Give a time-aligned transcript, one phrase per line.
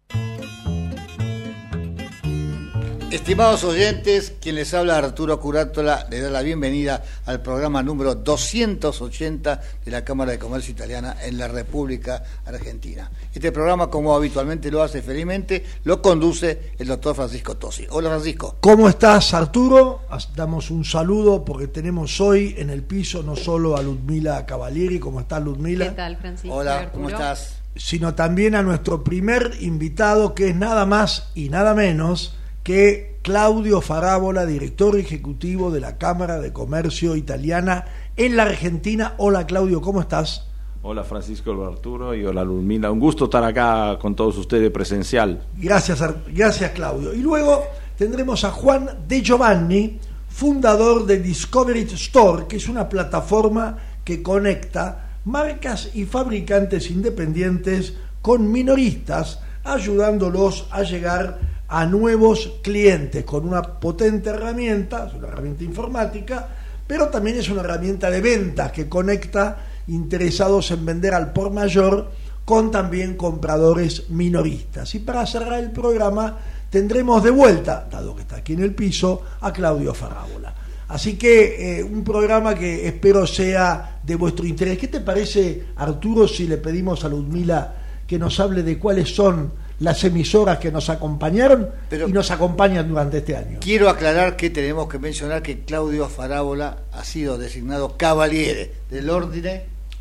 [3.11, 9.61] Estimados oyentes, quien les habla Arturo Curátola le da la bienvenida al programa número 280
[9.83, 13.11] de la Cámara de Comercio Italiana en la República Argentina.
[13.33, 17.85] Este programa, como habitualmente lo hace felizmente, lo conduce el doctor Francisco Tosi.
[17.89, 18.55] Hola Francisco.
[18.61, 20.03] ¿Cómo estás Arturo?
[20.33, 25.19] Damos un saludo porque tenemos hoy en el piso no solo a Ludmila Cavalieri, ¿cómo
[25.19, 25.89] estás Ludmila?
[25.89, 26.55] ¿Qué tal Francisco?
[26.55, 27.57] Hola, ¿cómo estás?
[27.75, 33.81] Sino también a nuestro primer invitado que es nada más y nada menos que Claudio
[33.81, 37.85] Farábola, director ejecutivo de la Cámara de Comercio Italiana
[38.17, 39.15] en la Argentina.
[39.17, 40.47] Hola Claudio, ¿cómo estás?
[40.83, 42.91] Hola Francisco Arturo y hola Lulmina.
[42.91, 45.43] Un gusto estar acá con todos ustedes presencial.
[45.57, 47.13] Gracias, gracias Claudio.
[47.13, 47.63] Y luego
[47.97, 55.19] tendremos a Juan De Giovanni, fundador de Discovery Store, que es una plataforma que conecta
[55.25, 64.29] marcas y fabricantes independientes con minoristas, ayudándolos a llegar a nuevos clientes con una potente
[64.29, 66.47] herramienta, es una herramienta informática,
[66.85, 72.11] pero también es una herramienta de ventas que conecta interesados en vender al por mayor
[72.43, 74.93] con también compradores minoristas.
[74.95, 76.37] Y para cerrar el programa
[76.69, 80.53] tendremos de vuelta, dado que está aquí en el piso, a Claudio Farábola.
[80.89, 84.77] Así que eh, un programa que espero sea de vuestro interés.
[84.77, 89.60] ¿Qué te parece, Arturo, si le pedimos a Ludmila que nos hable de cuáles son
[89.81, 93.57] las emisoras que nos acompañaron y nos acompañan durante este año.
[93.59, 99.09] Quiero aclarar que tenemos que mencionar que Claudio Farábola ha sido designado Cavaliere del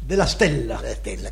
[0.00, 0.80] Orden de la Stella.
[0.82, 1.30] La Stella,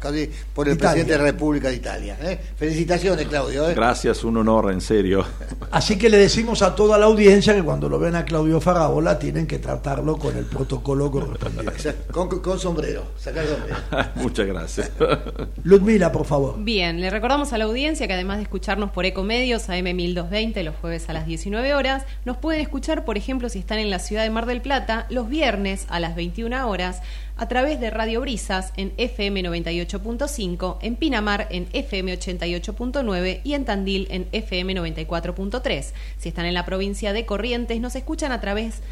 [0.55, 2.17] por el presidente de la República de Italia.
[2.23, 2.39] ¿eh?
[2.57, 3.69] Felicitaciones, Claudio.
[3.69, 3.75] ¿eh?
[3.75, 5.25] Gracias, un honor, en serio.
[5.71, 9.19] Así que le decimos a toda la audiencia que cuando lo ven a Claudio Farabola
[9.19, 11.95] tienen que tratarlo con el protocolo correspondiente.
[12.13, 13.77] con, sombrero, sacar sombrero.
[14.15, 14.91] Muchas gracias.
[15.65, 16.63] Ludmila, por favor.
[16.63, 21.09] Bien, le recordamos a la audiencia que además de escucharnos por Ecomedios, AM1220, los jueves
[21.09, 24.31] a las 19 horas, nos pueden escuchar, por ejemplo, si están en la ciudad de
[24.31, 27.03] Mar del Plata, los viernes a las 21 horas
[27.39, 33.65] a través de Radio Brisas en FM 98.5, en Pinamar en FM 88.9 y en
[33.65, 35.93] Tandil en FM 94.3.
[36.19, 38.83] Si están en la provincia de Corrientes, nos escuchan a través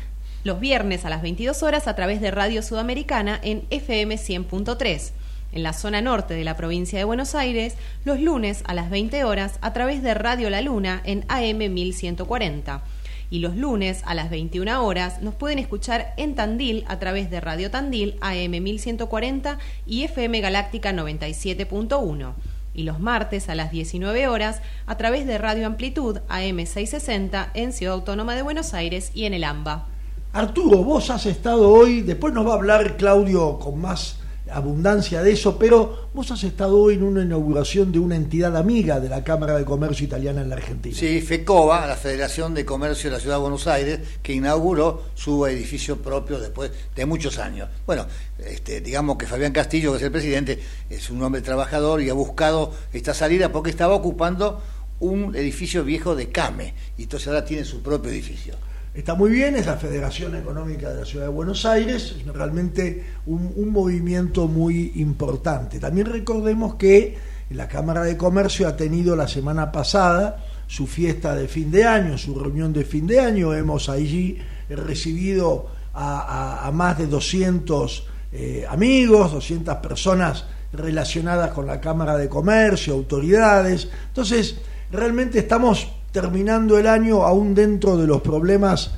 [0.44, 5.10] los viernes a las 22 horas a través de Radio Sudamericana en FM 100.3
[5.52, 7.74] en la zona norte de la provincia de Buenos Aires,
[8.04, 12.82] los lunes a las 20 horas a través de Radio La Luna en AM 1140
[13.30, 17.40] y los lunes a las 21 horas nos pueden escuchar en Tandil a través de
[17.40, 22.34] Radio Tandil AM 1140 y FM Galáctica 97.1
[22.74, 27.72] y los martes a las 19 horas a través de Radio Amplitud AM 660 en
[27.72, 29.86] Ciudad Autónoma de Buenos Aires y en el AMBA.
[30.32, 34.18] Arturo, vos has estado hoy, después nos va a hablar Claudio con más
[34.50, 39.00] abundancia de eso, pero vos has estado hoy en una inauguración de una entidad amiga
[39.00, 40.96] de la Cámara de Comercio Italiana en la Argentina.
[40.96, 45.46] Sí, FECOBA, la Federación de Comercio de la Ciudad de Buenos Aires, que inauguró su
[45.46, 47.68] edificio propio después de muchos años.
[47.86, 48.06] Bueno,
[48.38, 52.14] este, digamos que Fabián Castillo, que es el presidente, es un hombre trabajador y ha
[52.14, 54.62] buscado esta salida porque estaba ocupando
[55.00, 58.54] un edificio viejo de Came, y entonces ahora tiene su propio edificio.
[58.96, 63.04] Está muy bien, es la Federación Económica de la Ciudad de Buenos Aires, es realmente
[63.26, 65.78] un, movimiento muy importante.
[65.78, 67.18] También recordemos que
[67.50, 72.16] la Cámara de Comercio ha tenido la semana pasada su fiesta de fin de año,
[72.16, 73.52] su reunión de fin de año.
[73.52, 74.38] Hemos allí
[74.70, 82.94] recibido a, más de 200 eh, amigos, 200 personas relacionadas con la Cámara de Comercio,
[82.94, 83.90] autoridades.
[84.08, 84.56] Entonces,
[84.90, 88.92] realmente estamos terminando el año aún dentro de los problemas.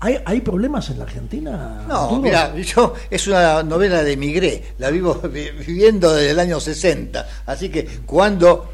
[0.00, 1.84] ¿Hay, ¿Hay problemas en la Argentina?
[1.86, 5.14] No, mira, yo es una novela de Migré, la vivo
[5.66, 8.70] viviendo desde el año 60, así que cuando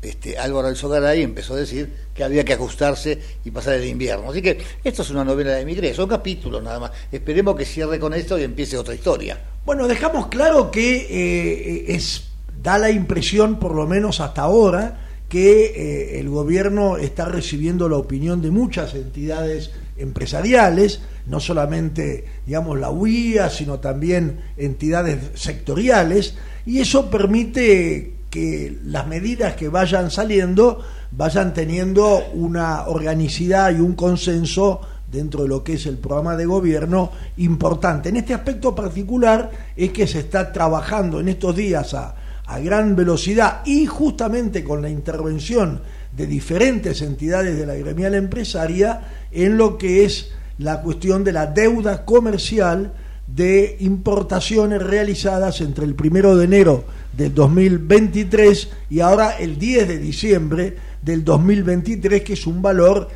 [0.00, 0.68] este, Álvaro
[1.06, 4.30] ahí empezó a decir que había que ajustarse y pasar el invierno.
[4.30, 6.92] Así que esto es una novela de Migré, son capítulos nada más.
[7.10, 9.38] Esperemos que cierre con esto y empiece otra historia.
[9.64, 12.28] Bueno, dejamos claro que eh, es
[12.62, 17.96] da la impresión, por lo menos hasta ahora, que eh, el gobierno está recibiendo la
[17.96, 26.34] opinión de muchas entidades empresariales, no solamente, digamos, la UIA, sino también entidades sectoriales,
[26.64, 33.94] y eso permite que las medidas que vayan saliendo vayan teniendo una organicidad y un
[33.94, 38.10] consenso dentro de lo que es el programa de gobierno importante.
[38.10, 42.14] En este aspecto particular es que se está trabajando en estos días a
[42.48, 45.82] a gran velocidad y justamente con la intervención
[46.16, 51.46] de diferentes entidades de la gremial empresaria en lo que es la cuestión de la
[51.46, 52.92] deuda comercial
[53.26, 56.84] de importaciones realizadas entre el primero de enero
[57.14, 63.08] del 2023 y ahora el 10 de diciembre del 2023, que es un valor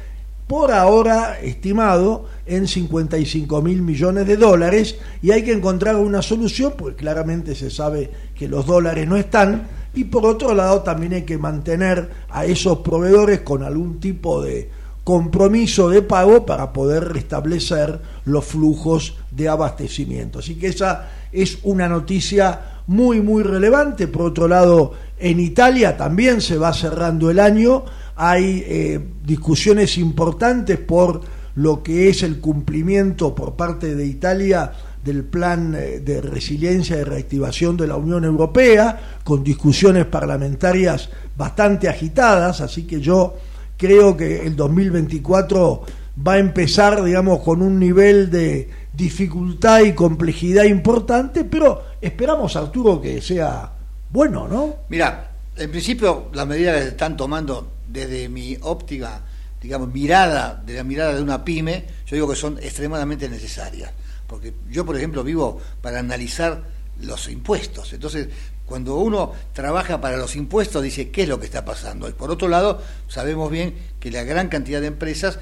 [0.52, 6.74] por ahora estimado en 55 mil millones de dólares y hay que encontrar una solución,
[6.76, 11.22] porque claramente se sabe que los dólares no están, y por otro lado también hay
[11.22, 14.68] que mantener a esos proveedores con algún tipo de
[15.04, 20.38] compromiso de pago para poder restablecer los flujos de abastecimiento.
[20.38, 24.08] Así que esa es una noticia muy, muy relevante.
[24.08, 27.84] Por otro lado, en Italia también se va cerrando el año
[28.16, 31.20] hay eh, discusiones importantes por
[31.54, 34.72] lo que es el cumplimiento por parte de Italia
[35.02, 41.88] del plan eh, de resiliencia y reactivación de la Unión Europea, con discusiones parlamentarias bastante
[41.88, 43.34] agitadas, así que yo
[43.82, 45.82] creo que el 2024
[46.24, 53.00] va a empezar, digamos, con un nivel de dificultad y complejidad importante, pero esperamos, Arturo,
[53.00, 53.72] que sea
[54.08, 54.76] bueno, ¿no?
[54.88, 59.20] Mira, en principio las medidas que están tomando desde mi óptica,
[59.60, 63.90] digamos, mirada, de la mirada de una pyme, yo digo que son extremadamente necesarias.
[64.28, 66.62] Porque yo, por ejemplo, vivo para analizar
[67.00, 67.92] los impuestos.
[67.92, 68.28] Entonces,
[68.66, 72.08] cuando uno trabaja para los impuestos, dice qué es lo que está pasando.
[72.08, 75.38] Y por otro lado, sabemos bien que la gran cantidad de empresas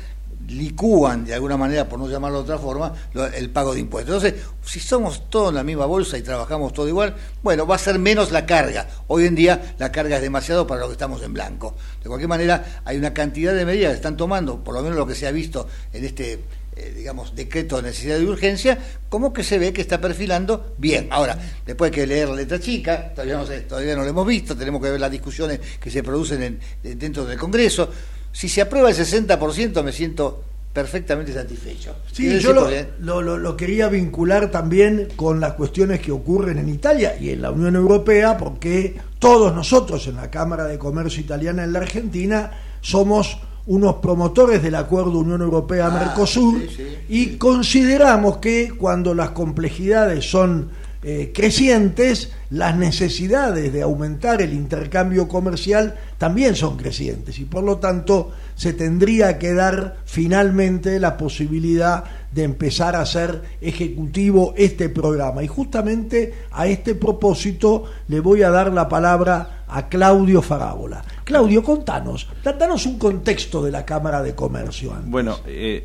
[0.49, 2.94] licúan de alguna manera, por no llamarlo de otra forma,
[3.34, 4.25] el pago de impuestos.
[4.25, 7.78] Entonces, si somos todos en la misma bolsa y trabajamos todo igual, bueno, va a
[7.78, 8.88] ser menos la carga.
[9.06, 11.76] Hoy en día la carga es demasiado para lo que estamos en blanco.
[12.02, 15.06] De cualquier manera, hay una cantidad de medidas que están tomando, por lo menos lo
[15.06, 16.40] que se ha visto en este
[16.80, 18.78] eh, digamos, decreto de necesidad de urgencia,
[19.08, 21.08] como que se ve que está perfilando bien.
[21.10, 24.56] Ahora, después hay que leer la letra chica, todavía no, todavía no lo hemos visto,
[24.56, 27.90] tenemos que ver las discusiones que se producen en, dentro del Congreso.
[28.32, 31.96] Si se aprueba el 60%, me siento perfectamente satisfecho.
[32.12, 37.30] Sí, yo lo, lo, quería vincular también con las cuestiones que ocurren en Italia y
[37.30, 41.80] en la Unión Europea, porque todos nosotros en la Cámara de Comercio Italiana en la
[41.80, 50.29] Argentina somos unos promotores del acuerdo Unión Europea-Mercosur ah, y consideramos que cuando las complejidades
[50.31, 50.71] son
[51.02, 57.79] eh, crecientes, las necesidades de aumentar el intercambio comercial también son crecientes y por lo
[57.79, 65.43] tanto se tendría que dar finalmente la posibilidad de empezar a ser ejecutivo este programa.
[65.43, 71.02] Y justamente a este propósito le voy a dar la palabra a Claudio Farábola.
[71.24, 74.92] Claudio, contanos, danos un contexto de la Cámara de Comercio.
[75.06, 75.82] Bueno, eh,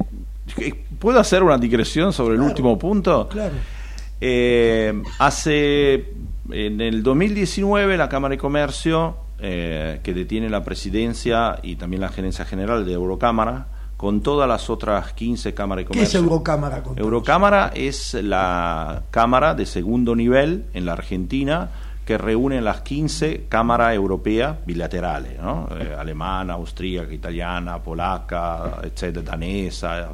[0.99, 3.27] ¿puedo hacer una digresión sobre el último punto?
[3.29, 3.53] Claro.
[4.19, 6.13] Eh, hace,
[6.49, 12.09] en el 2019, la Cámara de Comercio, eh, que detiene la presidencia y también la
[12.09, 16.19] gerencia general de Eurocámara, con todas las otras 15 cámaras de ¿Qué es comercio.
[16.19, 16.83] Eurocámara?
[16.95, 21.69] Eurocámara es la cámara de segundo nivel en la Argentina
[22.05, 25.33] que reúne las 15 cámaras europeas bilaterales.
[25.33, 30.09] Eh, alemana, austríaca, italiana, polaca, etcétera, danesa,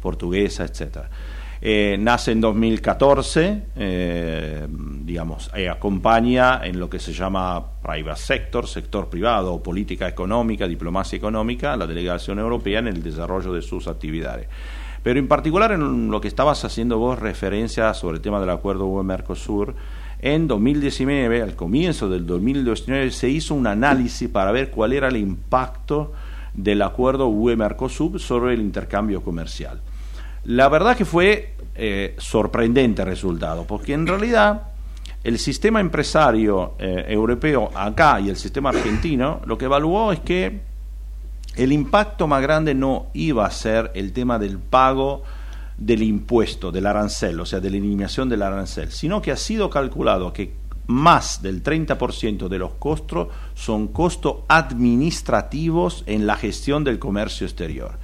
[0.00, 1.08] portuguesa, etcétera.
[1.60, 8.66] Eh, nace en 2014, eh, digamos, eh, acompaña en lo que se llama private sector,
[8.66, 14.48] sector privado, política económica, diplomacia económica, la delegación europea en el desarrollo de sus actividades.
[15.02, 18.86] Pero en particular en lo que estabas haciendo vos referencia sobre el tema del acuerdo
[18.86, 19.74] UE-Mercosur,
[20.20, 25.16] en 2019, al comienzo del 2019, se hizo un análisis para ver cuál era el
[25.16, 26.12] impacto
[26.54, 29.80] del acuerdo UE-Mercosur sobre el intercambio comercial.
[30.44, 34.62] La verdad que fue eh, sorprendente el resultado, porque en realidad
[35.22, 40.60] el sistema empresario eh, europeo acá y el sistema argentino lo que evaluó es que
[41.56, 45.24] el impacto más grande no iba a ser el tema del pago
[45.78, 49.68] del impuesto, del arancel, o sea, de la eliminación del arancel, sino que ha sido
[49.70, 50.54] calculado que
[50.86, 57.98] más del 30% de los costos son costos administrativos en la gestión del comercio exterior.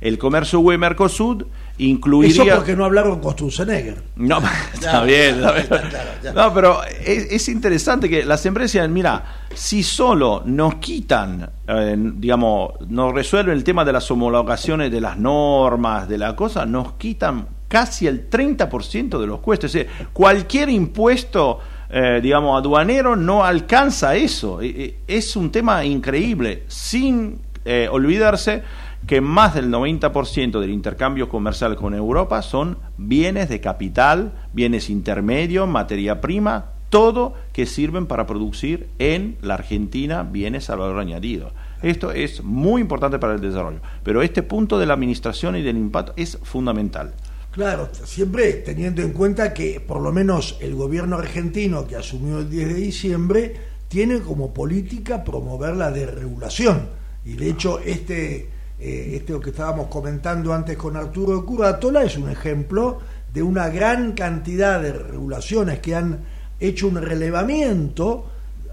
[0.00, 2.42] El comercio UE-Mercosur incluiría...
[2.44, 4.02] Eso porque no hablaron con Sturzenegger.
[4.16, 4.38] No,
[4.74, 6.34] está bien, está bien.
[6.34, 11.96] No, pero es, es interesante que las empresas digan, mira, si solo nos quitan, eh,
[11.98, 16.92] digamos, nos resuelven el tema de las homologaciones de las normas, de la cosa, nos
[16.94, 19.74] quitan casi el 30% de los costos.
[19.74, 21.58] Es decir, cualquier impuesto,
[21.90, 24.60] eh, digamos, aduanero no alcanza eso.
[24.60, 28.62] Eh, eh, Es un tema increíble, sin eh, olvidarse
[29.06, 35.68] que más del 90% del intercambio comercial con Europa son bienes de capital, bienes intermedios,
[35.68, 41.52] materia prima, todo que sirven para producir en la Argentina bienes al valor añadido.
[41.82, 45.76] Esto es muy importante para el desarrollo, pero este punto de la administración y del
[45.76, 47.14] impacto es fundamental.
[47.52, 52.50] Claro, siempre teniendo en cuenta que por lo menos el gobierno argentino que asumió el
[52.50, 53.54] 10 de diciembre
[53.88, 56.88] tiene como política promover la desregulación.
[57.24, 62.30] Y de hecho este, eh, este que estábamos comentando antes con Arturo Curátola es un
[62.30, 63.00] ejemplo
[63.32, 66.20] de una gran cantidad de regulaciones que han
[66.60, 68.26] hecho un relevamiento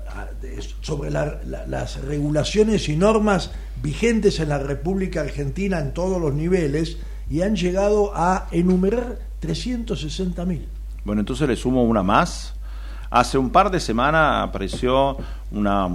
[0.09, 0.27] ah,
[0.81, 6.33] sobre la- la- las regulaciones y normas vigentes en la República Argentina en todos los
[6.33, 6.97] niveles
[7.29, 10.67] y han llegado a enumerar 360 mil.
[11.03, 12.53] Bueno, entonces le sumo una más.
[13.13, 15.17] Hace un par de semanas apareció
[15.51, 15.87] una,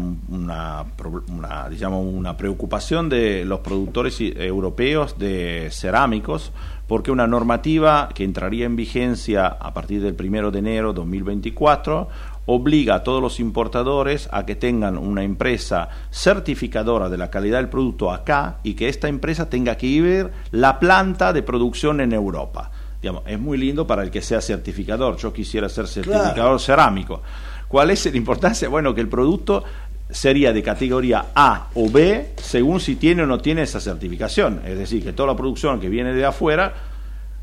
[1.68, 6.52] digamos, una preocupación de los productores europeos de cerámicos
[6.87, 12.08] porque una normativa que entraría en vigencia a partir del 1 de enero 2024
[12.46, 17.68] obliga a todos los importadores a que tengan una empresa certificadora de la calidad del
[17.68, 22.70] producto acá y que esta empresa tenga que ir la planta de producción en Europa.
[23.00, 25.17] Digamos, es muy lindo para el que sea certificador.
[25.17, 26.59] Yo quisiera ser certificador Claro.
[26.59, 27.23] cerámico.
[27.69, 28.69] ¿Cuál es la importancia?
[28.69, 29.62] Bueno, que el producto
[30.11, 34.62] sería de categoría A o B según si tiene o no tiene esa certificación.
[34.64, 36.73] Es decir, que toda la producción que viene de afuera,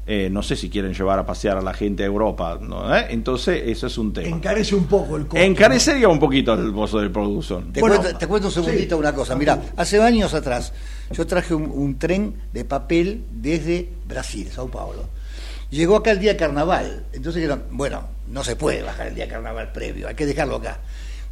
[0.08, 2.58] eh, no sé si quieren llevar a pasear a la gente a Europa.
[2.62, 2.94] ¿no?
[2.96, 3.06] ¿Eh?
[3.12, 4.28] Entonces, eso es un tema.
[4.36, 5.38] Encarece un poco el costo.
[5.46, 7.72] Encarecería un poquito el pozo de producción.
[7.72, 9.00] Te, Bueno, cuento, te cuento un segundito sí.
[9.00, 9.36] una cosa.
[9.36, 10.74] Mira, hace años atrás
[11.12, 15.08] yo traje un, un tren de papel desde Brasil, Sao Paulo.
[15.76, 17.04] Llegó acá el día de carnaval.
[17.12, 20.56] Entonces dijeron, bueno, no se puede bajar el día de carnaval previo, hay que dejarlo
[20.56, 20.80] acá.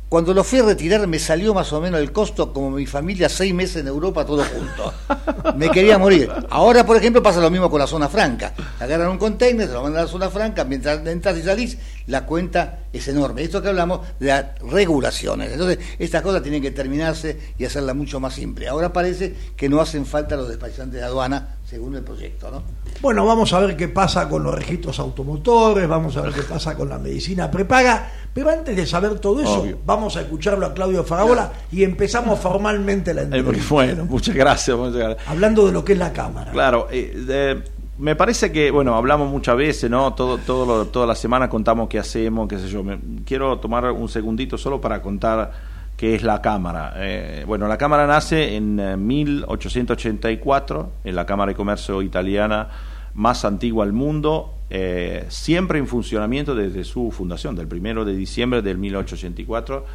[0.10, 3.30] Cuando lo fui a retirar me salió más o menos el costo como mi familia
[3.30, 4.94] seis meses en Europa todo junto.
[5.56, 6.30] Me quería morir.
[6.50, 8.54] Ahora, por ejemplo, pasa lo mismo con la zona franca.
[8.80, 12.26] Agarran un container, se lo mandan a la zona franca, mientras entras y salís, la
[12.26, 13.44] cuenta es enorme.
[13.44, 15.52] Esto que hablamos de las regulaciones.
[15.52, 18.68] Entonces, estas cosas tienen que terminarse y hacerla mucho más simple.
[18.68, 22.62] Ahora parece que no hacen falta los despachantes de aduana, según el proyecto, ¿no?
[23.02, 26.76] Bueno, vamos a ver qué pasa con los registros automotores, vamos a ver qué pasa
[26.76, 29.80] con la medicina prepaga, pero antes de saber todo eso, Obvio.
[29.86, 33.68] vamos a escucharlo a Claudio Farabola y empezamos formalmente la Eh, entrevista.
[33.74, 34.78] bueno, muchas gracias.
[34.78, 35.28] muchas gracias.
[35.28, 36.52] Hablando de lo que es la Cámara.
[36.52, 37.64] Claro, eh, de-
[37.98, 40.14] me parece que, bueno, hablamos muchas veces, ¿no?
[40.14, 42.84] Todo, todo lo- toda la semana contamos qué hacemos, qué sé yo.
[42.84, 45.52] Me- quiero tomar un segundito solo para contar
[45.96, 46.94] qué es la Cámara.
[46.98, 52.68] Eh, bueno, la Cámara nace en eh, 1884, en la Cámara de Comercio italiana
[53.14, 58.62] más antigua del mundo, eh, siempre en funcionamiento desde su fundación, del primero de diciembre
[58.64, 59.86] del 1884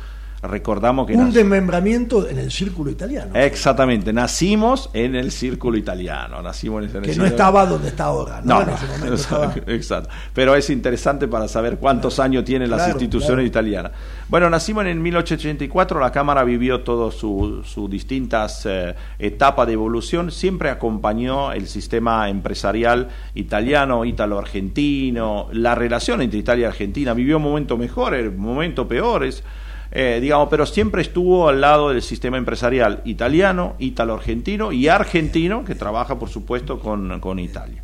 [0.43, 1.15] recordamos que...
[1.15, 3.33] Un desmembramiento en el círculo italiano.
[3.35, 8.63] Exactamente, nacimos en el círculo italiano, nacimos en Que no estaba donde está ahora, ¿no?
[8.63, 9.55] en ese momento estaba...
[9.67, 10.11] exacto.
[10.33, 13.93] Pero es interesante para saber cuántos años tienen las instituciones italianas.
[14.29, 20.31] Bueno, nacimos en 1884, la Cámara vivió todas sus su distintas eh, etapas de evolución,
[20.31, 27.79] siempre acompañó el sistema empresarial italiano, ítalo-argentino, la relación entre Italia y Argentina, vivió momentos
[27.79, 29.43] mejores, momentos peores.
[29.91, 35.75] Eh, digamos, pero siempre estuvo al lado del sistema empresarial italiano, ítalo-argentino y argentino, que
[35.75, 37.83] trabaja, por supuesto, con, con Italia.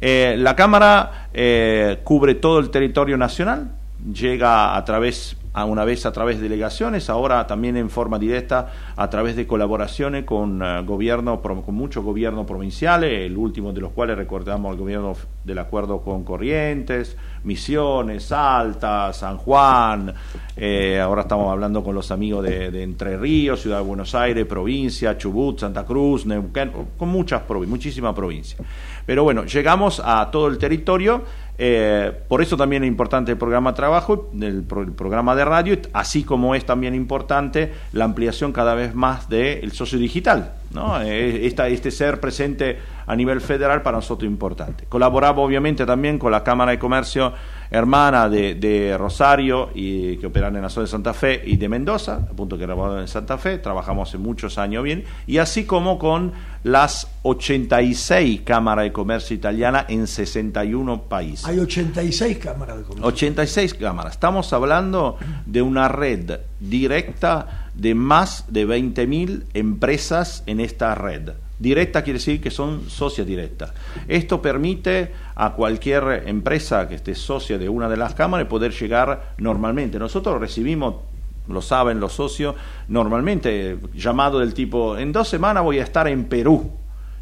[0.00, 3.72] Eh, la Cámara eh, cubre todo el territorio nacional,
[4.12, 8.72] llega a través a una vez a través de delegaciones, ahora también en forma directa
[8.96, 13.92] a través de colaboraciones con uh, gobierno, con muchos gobiernos provinciales, el último de los
[13.92, 20.14] cuales recordamos el gobierno del acuerdo con Corrientes, Misiones, Salta, San Juan,
[20.56, 24.46] eh, ahora estamos hablando con los amigos de, de, Entre Ríos, Ciudad de Buenos Aires,
[24.46, 28.60] provincia, Chubut, Santa Cruz, Neuquén, con muchas provincias, muchísimas provincias.
[29.06, 31.24] Pero bueno, llegamos a todo el territorio
[31.62, 36.24] eh, por eso también es importante el programa de trabajo, el, programa de radio, así
[36.24, 40.54] como es también importante la ampliación cada vez más del socio digital.
[40.70, 40.98] ¿no?
[41.02, 44.86] Este ser presente a nivel federal para nosotros es importante.
[44.88, 47.34] Colaboramos obviamente también con la Cámara de Comercio
[47.70, 51.68] hermana de, de, Rosario y que operan en la zona de Santa Fe y de
[51.68, 55.64] Mendoza, a punto que trabajamos en Santa Fe, trabajamos hace muchos años bien, y así
[55.64, 56.32] como con
[56.64, 61.46] las 86 cámaras de comercio italiana en 61 países.
[61.46, 63.06] Hay 86 cámaras de comercio.
[63.06, 64.12] 86 cámaras.
[64.14, 71.30] Estamos hablando de una red directa de más de 20.000 empresas en esta red.
[71.60, 73.74] Directa quiere decir que son socias directas.
[74.08, 79.34] Esto permite a cualquier empresa que esté socia de una de las cámaras poder llegar
[79.36, 79.98] normalmente.
[79.98, 80.94] Nosotros recibimos,
[81.48, 82.54] lo saben los socios,
[82.88, 86.70] normalmente llamado del tipo, en dos semanas voy a estar en Perú,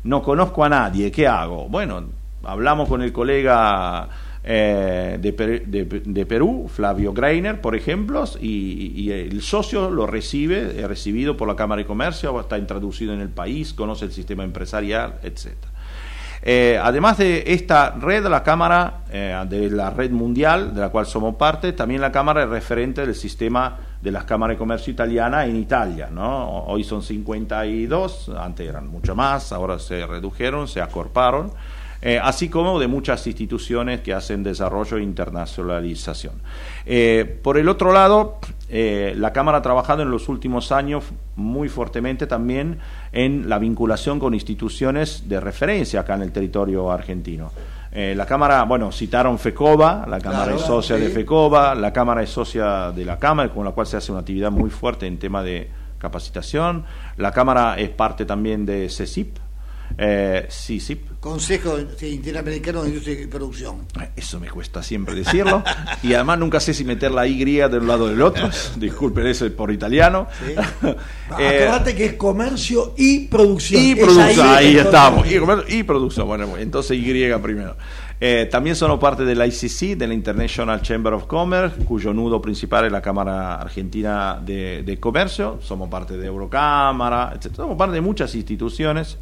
[0.05, 1.69] no conozco a nadie, ¿qué hago?
[1.69, 2.05] Bueno,
[2.45, 4.09] hablamos con el colega
[4.51, 10.89] eh, de, de, Perú, Flavio Greiner, por ejemplo, y, y, el socio lo recibe, es
[10.89, 15.17] recibido por la Cámara de Comercio, está introducido en el país, conoce el sistema empresarial,
[15.23, 15.49] etc.
[16.41, 21.05] Eh, además de esta red, la Cámara, eh, de la red mundial, de la cual
[21.05, 25.45] somos parte, también la Cámara es referente del sistema de las cámaras de comercio italiana
[25.45, 26.09] en Italia.
[26.11, 26.65] ¿no?
[26.65, 31.53] Hoy son 52, antes eran mucho más, ahora se redujeron, se acorparon
[32.01, 36.35] eh, así como de muchas instituciones que hacen desarrollo e internacionalización.
[36.87, 41.05] Eh, por el otro lado, eh, la Cámara ha trabajado en los últimos años
[41.37, 42.79] muy fuertemente también
[43.13, 47.51] en la vinculación con instituciones de referencia acá en el territorio argentino.
[47.91, 51.03] Eh, la Cámara, bueno, citaron FECOBA, la Cámara claro, es socia sí.
[51.03, 54.21] de FECOBA, la Cámara es socia de la Cámara, con la cual se hace una
[54.21, 56.85] actividad muy fuerte en tema de capacitación.
[57.17, 59.39] La Cámara es parte también de CECIP,
[59.97, 61.19] eh, CICIP.
[61.21, 63.87] Consejo Interamericano de Industria y Producción.
[64.15, 65.65] Eso me cuesta siempre decirlo.
[66.03, 68.49] y además nunca sé si meter la Y de un lado del otro.
[68.77, 70.29] Disculpen eso por italiano.
[70.47, 70.55] ¿Sí?
[71.39, 73.83] eh, Acordate que es comercio y producción.
[73.83, 75.27] Y producción, ahí, ahí estamos.
[75.27, 75.37] Y,
[75.75, 76.27] y, producción.
[76.27, 77.03] Bueno, entonces Y
[77.43, 77.77] primero.
[78.21, 82.43] Eh, también somos parte de la ICC, de la International Chamber of Commerce, cuyo nudo
[82.43, 85.59] principal es la Cámara Argentina de, de Comercio.
[85.63, 87.55] Somos parte de Eurocámara, etc.
[87.57, 89.19] Somos parte de muchas instituciones.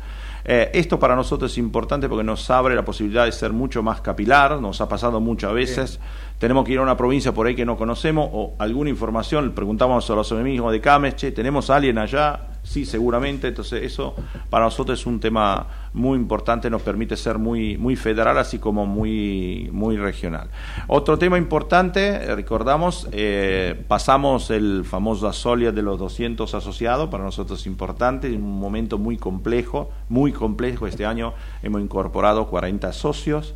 [0.49, 4.01] Eh, esto para nosotros es importante porque nos abre la posibilidad de ser mucho más
[4.01, 5.99] capilar, nos ha pasado muchas veces,
[6.39, 10.09] tenemos que ir a una provincia por ahí que no conocemos o alguna información, preguntamos
[10.09, 14.15] a los amigos de Cames, che, tenemos a alguien allá, sí, seguramente, entonces eso
[14.51, 18.85] para nosotros es un tema muy importante, nos permite ser muy, muy federal así como
[18.87, 20.49] muy, muy regional.
[20.89, 27.61] Otro tema importante, recordamos, eh, pasamos el famoso Asolia de los 200 asociados, para nosotros
[27.61, 33.55] es importante, un momento muy complejo, muy complejo, este año hemos incorporado 40 socios,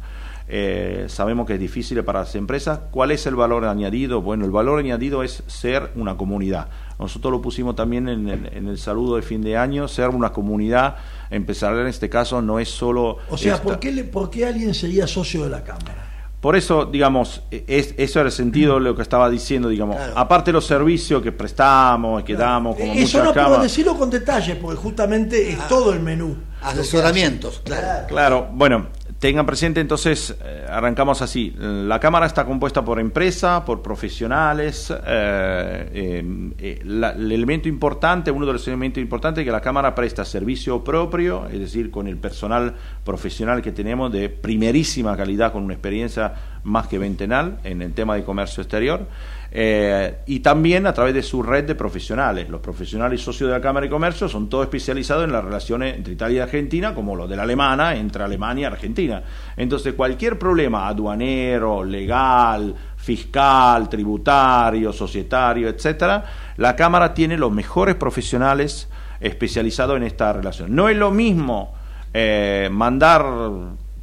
[0.52, 2.80] eh, sabemos que es difícil para las empresas.
[2.90, 4.20] ¿Cuál es el valor añadido?
[4.20, 6.68] Bueno, el valor añadido es ser una comunidad.
[7.00, 10.32] Nosotros lo pusimos también en el, en el saludo de fin de año, ser una
[10.32, 10.96] comunidad
[11.30, 13.16] empresarial en este caso no es solo...
[13.30, 13.64] O sea, esta...
[13.64, 16.10] ¿por, qué le, ¿por qué alguien sería socio de la Cámara?
[16.40, 20.12] Por eso, digamos, es, eso era el sentido de lo que estaba diciendo, digamos, claro.
[20.16, 22.52] aparte de los servicios que prestamos, que claro.
[22.52, 26.00] damos, como Eso no camas, puedo decirlo con detalle, porque justamente es ah, todo el
[26.00, 26.34] menú.
[26.62, 28.06] Asesoramientos, claro.
[28.08, 28.86] Claro, bueno,
[29.20, 36.54] Tengan presente entonces, eh, arrancamos así, la Cámara está compuesta por empresa, por profesionales, eh,
[36.58, 40.24] eh, la, el elemento importante, uno de los elementos importantes es que la Cámara presta
[40.24, 45.74] servicio propio, es decir, con el personal profesional que tenemos de primerísima calidad, con una
[45.74, 46.32] experiencia
[46.64, 49.06] más que ventenal en el tema de comercio exterior.
[49.52, 52.48] Eh, y también a través de su red de profesionales.
[52.48, 56.12] Los profesionales socios de la Cámara de Comercio son todos especializados en las relaciones entre
[56.12, 59.22] Italia y Argentina, como lo de la alemana entre Alemania y Argentina.
[59.56, 66.24] Entonces, cualquier problema aduanero, legal, fiscal, tributario, societario, etcétera,
[66.56, 70.74] la Cámara tiene los mejores profesionales especializados en esta relación.
[70.74, 71.74] No es lo mismo
[72.14, 73.24] eh, mandar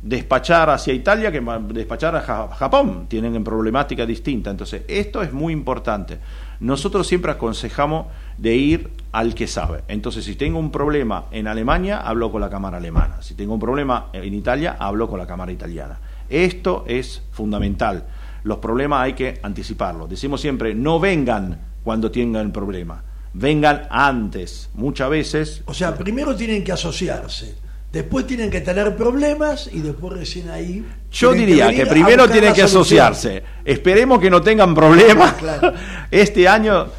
[0.01, 3.07] despachar hacia Italia que despachar a Japón.
[3.07, 4.49] Tienen problemática distinta.
[4.49, 6.19] Entonces, esto es muy importante.
[6.59, 8.07] Nosotros siempre aconsejamos
[8.37, 9.83] de ir al que sabe.
[9.87, 13.21] Entonces, si tengo un problema en Alemania, hablo con la Cámara Alemana.
[13.21, 15.99] Si tengo un problema en Italia, hablo con la Cámara Italiana.
[16.29, 18.05] Esto es fundamental.
[18.43, 20.09] Los problemas hay que anticiparlos.
[20.09, 23.03] Decimos siempre, no vengan cuando tengan el problema.
[23.33, 24.69] Vengan antes.
[24.73, 25.63] Muchas veces...
[25.65, 27.66] O sea, primero tienen que asociarse
[27.97, 30.85] Después tienen que tener problemas y después recién ahí.
[31.11, 33.41] Yo diría que, primero tienen que asociarse.
[33.65, 35.33] Esperemos que no tengan problemas.
[36.11, 36.89] Este año,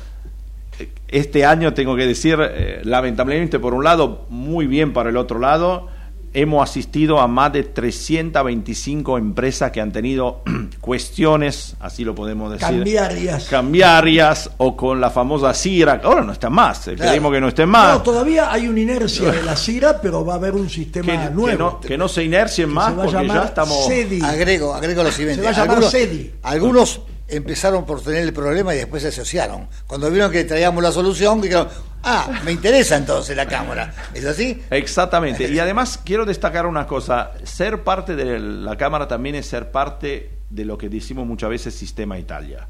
[1.06, 5.38] este año tengo que decir, eh, lamentablemente por un lado, muy bien para el otro
[5.38, 5.88] lado
[6.32, 10.42] hemos asistido a más de 325 empresas que han tenido
[10.80, 12.66] cuestiones, así lo podemos decir.
[12.66, 13.44] Cambiarias.
[13.46, 16.00] Cambiarias o con la famosa CIRA.
[16.04, 17.98] Ahora no están más, esperemos que no estén más.
[17.98, 21.80] No, todavía hay una inercia de la CIRA, pero va a haber un sistema nuevo.
[21.80, 23.88] Que no, se inercien más porque ya estamos...
[24.22, 25.42] Agrego, agrego lo siguiente.
[25.42, 26.32] Se va a llamar algunos, CEDI.
[26.42, 29.68] Algunos empezaron por tener el problema y después se asociaron.
[29.86, 31.68] Cuando vieron que traíamos la solución, dijeron,
[32.02, 33.94] ah, me interesa entonces la Cámara.
[34.14, 34.62] ¿Es así?
[34.70, 35.48] Exactamente.
[35.58, 40.30] Y además quiero destacar una cosa, ser parte de la Cámara también es ser parte
[40.50, 42.68] de lo que decimos muchas veces Sistema Italia.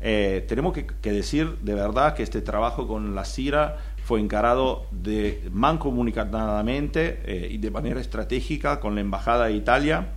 [0.00, 5.42] Eh, tenemos que, decir de verdad que este trabajo con la CIRA fue encarado de
[5.50, 10.08] mancomunicadamente eh, y de manera estratégica con la Embajada de Italia,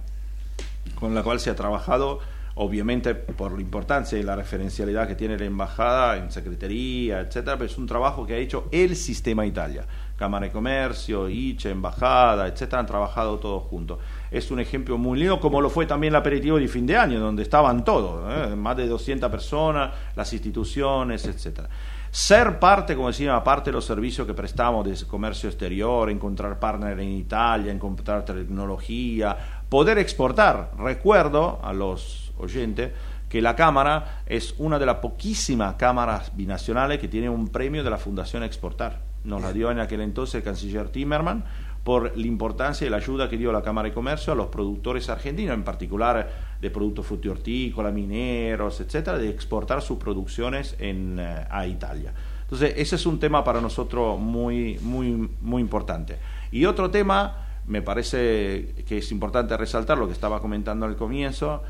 [0.96, 2.20] con la cual se ha trabajado
[2.56, 7.70] obviamente por la importancia y la referencialidad que tiene la embajada en secretaría, etcétera, pero
[7.70, 9.86] es un trabajo que ha hecho el sistema Italia.
[10.22, 13.98] Cámara de Comercio, ICE, Embajada, etcétera, han trabajado todos juntos.
[14.30, 17.20] Es un ejemplo muy lindo, como lo fue también el aperitivo de fin de año,
[17.20, 18.56] donde estaban todos, ¿eh?
[18.56, 21.70] más de 200 personas, las instituciones, etcétera.
[22.12, 27.00] Ser parte, como decía, aparte de los servicios que prestamos de comercio exterior, encontrar partner
[27.00, 30.72] en Italia, encontrar tecnología, poder exportar.
[30.78, 32.94] Recuerdo a los oyente,
[33.30, 37.90] que la Cámara es una de las poquísimas cámaras binacionales que tiene un premio de
[37.90, 39.02] la Fundación Exportar.
[39.24, 41.46] Nos la dio en aquel entonces el canciller Timerman
[41.84, 45.10] por la importancia y la ayuda que dio la Cámara de Comercio a los productores
[45.10, 51.66] argentinos, en particular de productos frutihortícolas, mineros, etcétera, de exportar sus producciones en, eh, a
[51.66, 52.14] Italia.
[52.44, 56.20] Entonces, ese es un tema para nosotros muy, muy, muy importante.
[56.52, 61.64] Y otro tema, me parece que es importante resaltar lo que estaba comentando al comienzo,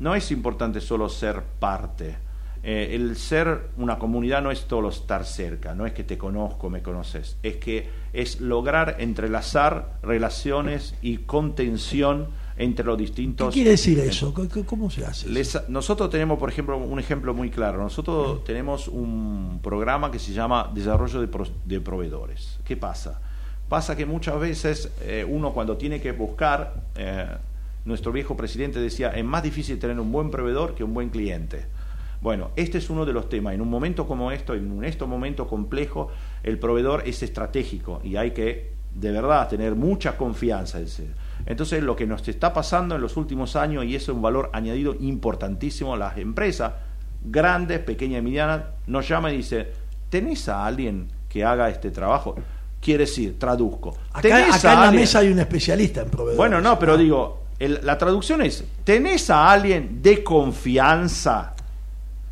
[0.00, 2.16] no es importante solo ser parte.
[2.62, 6.68] Eh, el ser una comunidad no es solo estar cerca, no es que te conozco,
[6.68, 13.48] me conoces, es que es lograr entrelazar relaciones y contención entre los distintos.
[13.48, 14.34] ¿Qué quiere decir eso?
[14.66, 15.26] ¿Cómo se hace?
[15.68, 17.78] nosotros tenemos, por ejemplo, un ejemplo muy claro.
[17.82, 21.20] Nosotros tenemos un programa que se llama Desarrollo
[21.64, 22.58] de, Proveedores.
[22.64, 23.22] ¿Qué pasa?
[23.70, 27.26] Pasa que muchas veces eh, uno cuando tiene que buscar eh,
[27.90, 31.66] nuestro viejo presidente decía, es más difícil tener un buen proveedor que un buen cliente.
[32.20, 33.54] Bueno, este es uno de los temas.
[33.54, 36.08] En un momento como esto, en este momento complejo,
[36.42, 40.78] el proveedor es estratégico y hay que, de verdad, tener mucha confianza.
[40.78, 40.86] en
[41.46, 44.50] Entonces, lo que nos está pasando en los últimos años, y eso es un valor
[44.52, 46.72] añadido importantísimo, las empresas,
[47.24, 49.68] grandes, pequeñas y medianas, nos llaman y dicen,
[50.10, 52.34] ¿tenés a alguien que haga este trabajo?
[52.80, 53.96] Quiere decir, traduzco.
[54.12, 56.36] Acá, en la mesa hay un especialista en proveedores.
[56.36, 61.54] Bueno, no, pero digo, la traducción es, ¿tenés a alguien de confianza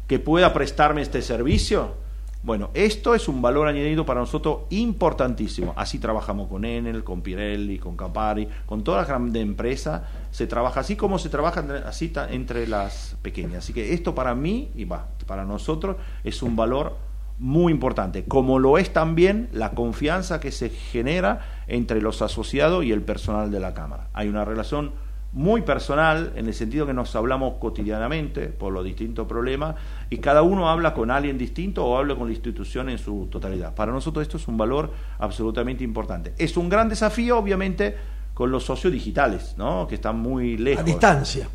[0.07, 1.97] que pueda prestarme este servicio?
[2.43, 5.75] Bueno, esto es un valor añadido para nosotros importantísimo.
[5.77, 10.03] Así trabajamos con Enel, con Pirelli, con Campari, con todas las grandes empresas.
[10.31, 13.65] Se trabaja así como se trabaja así entre las pequeñas.
[13.65, 16.97] Así que esto para mí y para nosotros es un valor
[17.39, 22.93] muy importante, como lo es también la confianza que se genera entre los asociados y
[22.93, 24.09] el personal de la Cámara.
[24.13, 24.93] Hay una relación
[25.33, 29.77] muy personal, en el sentido que nos hablamos cotidianamente por los distintos problemas
[30.09, 33.75] y cada uno habla con alguien distinto o habla con la institución en su totalidad.
[33.75, 36.33] Para nosotros esto es un valor absolutamente importante.
[36.39, 37.95] Es un gran desafío, obviamente,
[38.33, 39.87] con los socios digitales, ¿no?
[39.87, 40.81] que están muy lejos.
[40.81, 41.49] A distancia.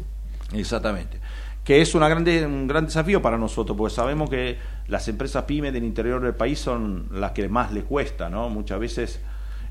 [0.53, 1.19] Exactamente.
[1.63, 4.57] Que es una grande, un gran desafío para nosotros, porque sabemos que
[4.87, 8.49] las empresas pymes del interior del país son las que más les cuesta, ¿no?
[8.49, 9.21] Muchas veces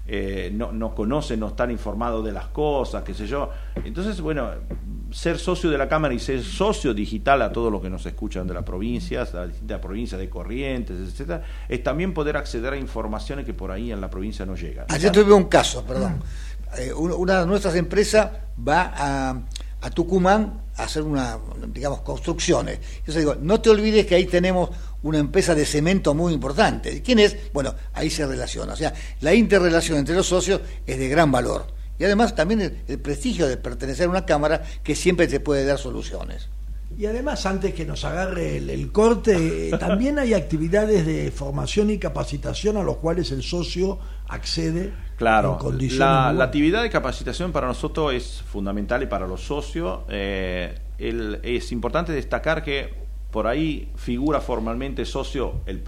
[0.07, 3.51] eh, no, no conocen, no están informados de las cosas, qué sé yo.
[3.85, 4.51] Entonces, bueno,
[5.13, 8.47] ser socio de la Cámara y ser socio digital a todos los que nos escuchan
[8.47, 12.77] de las provincias, de las distintas provincias de Corrientes, etcétera, es también poder acceder a
[12.77, 14.87] informaciones que por ahí en la provincia no llegan.
[14.89, 16.21] Ayer tuve un caso, perdón.
[16.79, 18.31] Eh, una de nuestras empresas
[18.67, 19.41] va a,
[19.83, 22.79] a Tucumán hacer una, digamos, construcciones.
[23.07, 24.71] Yo digo, no te olvides que ahí tenemos
[25.03, 27.03] una empresa de cemento muy importante.
[27.03, 27.37] ¿Quién es?
[27.53, 28.73] Bueno, ahí se relaciona.
[28.73, 31.67] O sea, la interrelación entre los socios es de gran valor.
[31.99, 35.79] Y además también el, prestigio de pertenecer a una cámara que siempre te puede dar
[35.79, 36.49] soluciones.
[36.97, 42.77] Y además, antes que nos agarre el, corte, también hay actividades de formación y capacitación
[42.77, 44.93] a los cuales el socio accede
[45.23, 45.59] claro.
[45.99, 50.01] La, la actividad de capacitación para nosotros es fundamental y para los socios.
[50.09, 55.83] Eh, es importante destacar que por ahí figura formalmente socio el,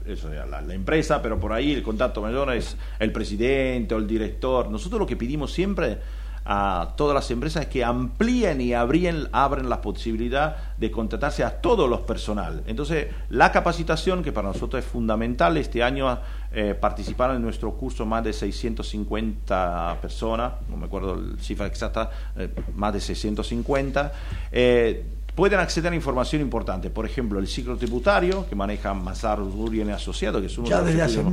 [0.49, 4.71] la, empresa, pero por ahí el contacto mayor es el presidente o el director.
[4.71, 5.99] Nosotros lo que pedimos siempre
[6.45, 11.61] a todas las empresas es que amplíen y abren, abren la posibilidad de contratarse a
[11.61, 12.63] todos los personal.
[12.67, 16.19] Entonces, la capacitación, que para nosotros es fundamental, este año
[16.53, 22.11] eh, participaron en nuestro curso más de 650 personas, no me acuerdo la cifra exacta,
[22.37, 24.13] eh, más de 650.
[24.53, 25.05] Eh,
[25.35, 26.91] pueden acceder a información importante.
[26.91, 31.25] Por ejemplo, el ciclo tributario que maneja Mazar Urien Asociado, que es uno de los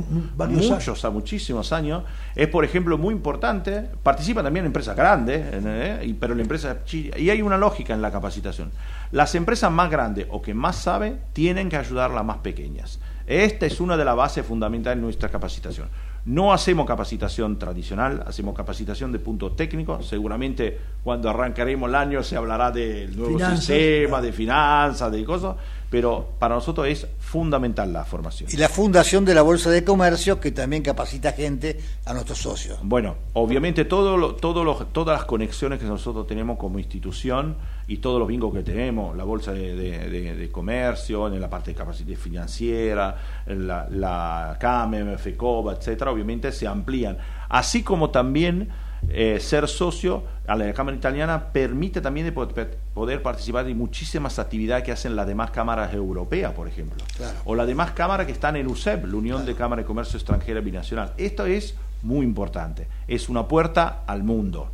[0.50, 2.02] muchos, a muchísimos años,
[2.34, 3.88] es por ejemplo muy importante.
[4.02, 6.16] Participan también empresas grandes, ¿eh?
[6.18, 8.72] pero la empresa y hay una lógica en la capacitación.
[9.12, 12.98] Las empresas más grandes o que más saben tienen que ayudar a las más pequeñas.
[13.26, 15.88] Esta es una de las bases fundamentales de nuestra capacitación.
[16.24, 20.00] No hacemos capacitación tradicional, hacemos capacitación de punto técnico.
[20.02, 25.56] Seguramente cuando arrancaremos el año se hablará del nuevo sistema, de finanzas, de cosas,
[25.92, 28.48] pero para nosotros es fundamental la formación.
[28.50, 32.78] Y la fundación de la Bolsa de Comercio que también capacita gente a nuestros socios.
[32.82, 38.26] Bueno, obviamente todo todo todas las conexiones que nosotros tenemos como institución y todos los
[38.26, 44.56] vínculos que tenemos, la Bolsa de, Comercio, en la parte de capacidad financiera, la, la
[44.58, 47.18] CAMEM, FECOBA, etcétera, obviamente se amplían.
[47.50, 48.70] Así como también
[49.10, 54.82] eh, ser socio a la Cámara Italiana permite también de poder participar en muchísimas actividades
[54.82, 57.02] que hacen las demás cámaras europeas, por ejemplo.
[57.44, 60.60] O las demás cámaras que están en USEP, la Unión de Cámaras de Comercio Extranjera
[60.60, 61.12] Binacional.
[61.16, 62.88] Esto es muy importante.
[63.06, 64.70] Es una puerta al mundo.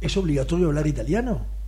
[0.00, 1.58] ¿Es obligatorio hablar italiano?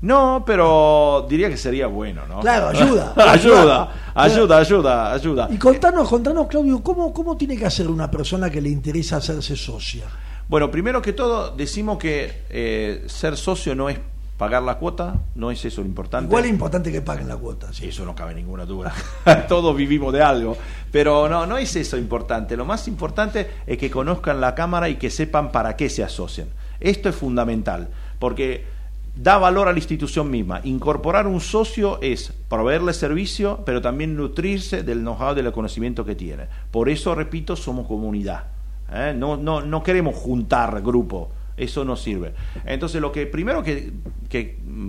[0.00, 2.40] No, pero diría que sería bueno, ¿no?
[2.40, 3.14] Claro, ayuda.
[3.16, 5.48] ayuda, ayuda, ayuda, ayuda.
[5.50, 9.56] Y contanos, contanos, Claudio, ¿cómo, ¿cómo tiene que hacer una persona que le interesa hacerse
[9.56, 10.04] socia?
[10.48, 13.98] Bueno, primero que todo, decimos que eh, ser socio no es
[14.36, 16.26] pagar la cuota, no es eso lo importante.
[16.26, 17.72] Igual es importante que paguen la cuota.
[17.72, 17.86] Sí.
[17.86, 18.92] Eso no cabe ninguna duda.
[19.48, 20.56] Todos vivimos de algo.
[20.90, 22.56] Pero no, no es eso importante.
[22.56, 26.48] Lo más importante es que conozcan la Cámara y que sepan para qué se asocian.
[26.80, 28.66] Esto es fundamental, porque
[29.14, 30.60] da valor a la institución misma.
[30.64, 36.48] Incorporar un socio es proveerle servicio, pero también nutrirse del know-how, del conocimiento que tiene.
[36.70, 38.53] Por eso, repito, somos comunidad.
[38.92, 39.14] ¿Eh?
[39.16, 42.34] No, no, no queremos juntar grupo, eso no sirve.
[42.64, 43.92] Entonces, lo que primero que,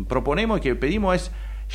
[0.08, 1.31] proponemos y que pedimos es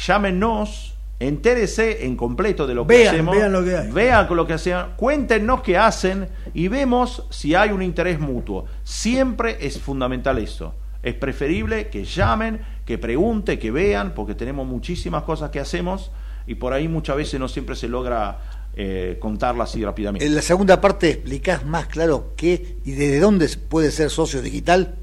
[0.06, 3.90] llámenos, entérese en completo de lo que hacemos, vean lo que hay.
[3.90, 8.66] vean lo que hacen, cuéntenos qué hacen y vemos si hay un interés mutuo.
[8.84, 10.74] Siempre es fundamental eso.
[11.02, 16.10] Es preferible que llamen, que pregunten, que vean, porque tenemos muchísimas cosas que hacemos
[16.46, 18.38] y por ahí muchas veces no siempre se logra
[18.74, 20.24] eh, contarla así rápidamente.
[20.26, 24.96] En la segunda parte explicás más claro qué y desde dónde puede ser socio digital.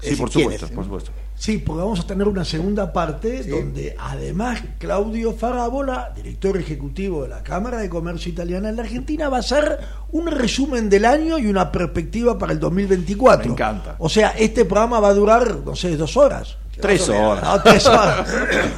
[0.00, 1.10] Sí, por supuesto, por supuesto.
[1.38, 7.28] Sí, porque vamos a tener una segunda parte donde además Claudio Farabola, director ejecutivo de
[7.28, 9.78] la Cámara de Comercio Italiana en la Argentina, va a hacer
[10.10, 13.46] un resumen del año y una perspectiva para el 2024.
[13.46, 13.94] Me encanta.
[13.98, 16.58] O sea, este programa va a durar, no sé, dos horas.
[16.80, 17.42] Tres horas.
[17.44, 18.28] No, tres horas.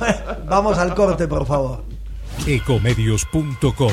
[0.47, 1.85] vamos al corte, por favor.
[2.47, 3.93] Ecomedios.com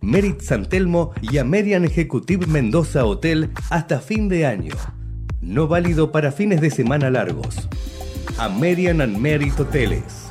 [0.00, 4.74] Merit San Telmo y American Executive Mendoza Hotel hasta fin de año.
[5.40, 7.68] No válido para fines de semana largos.
[8.38, 10.30] American and Merit Hoteles.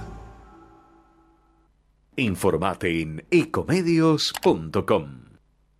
[2.16, 5.08] Informate en ecomedios.com.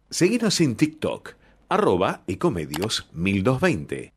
[0.10, 1.32] Seguinos en TikTok,
[1.70, 4.17] arroba ecomedios 1220.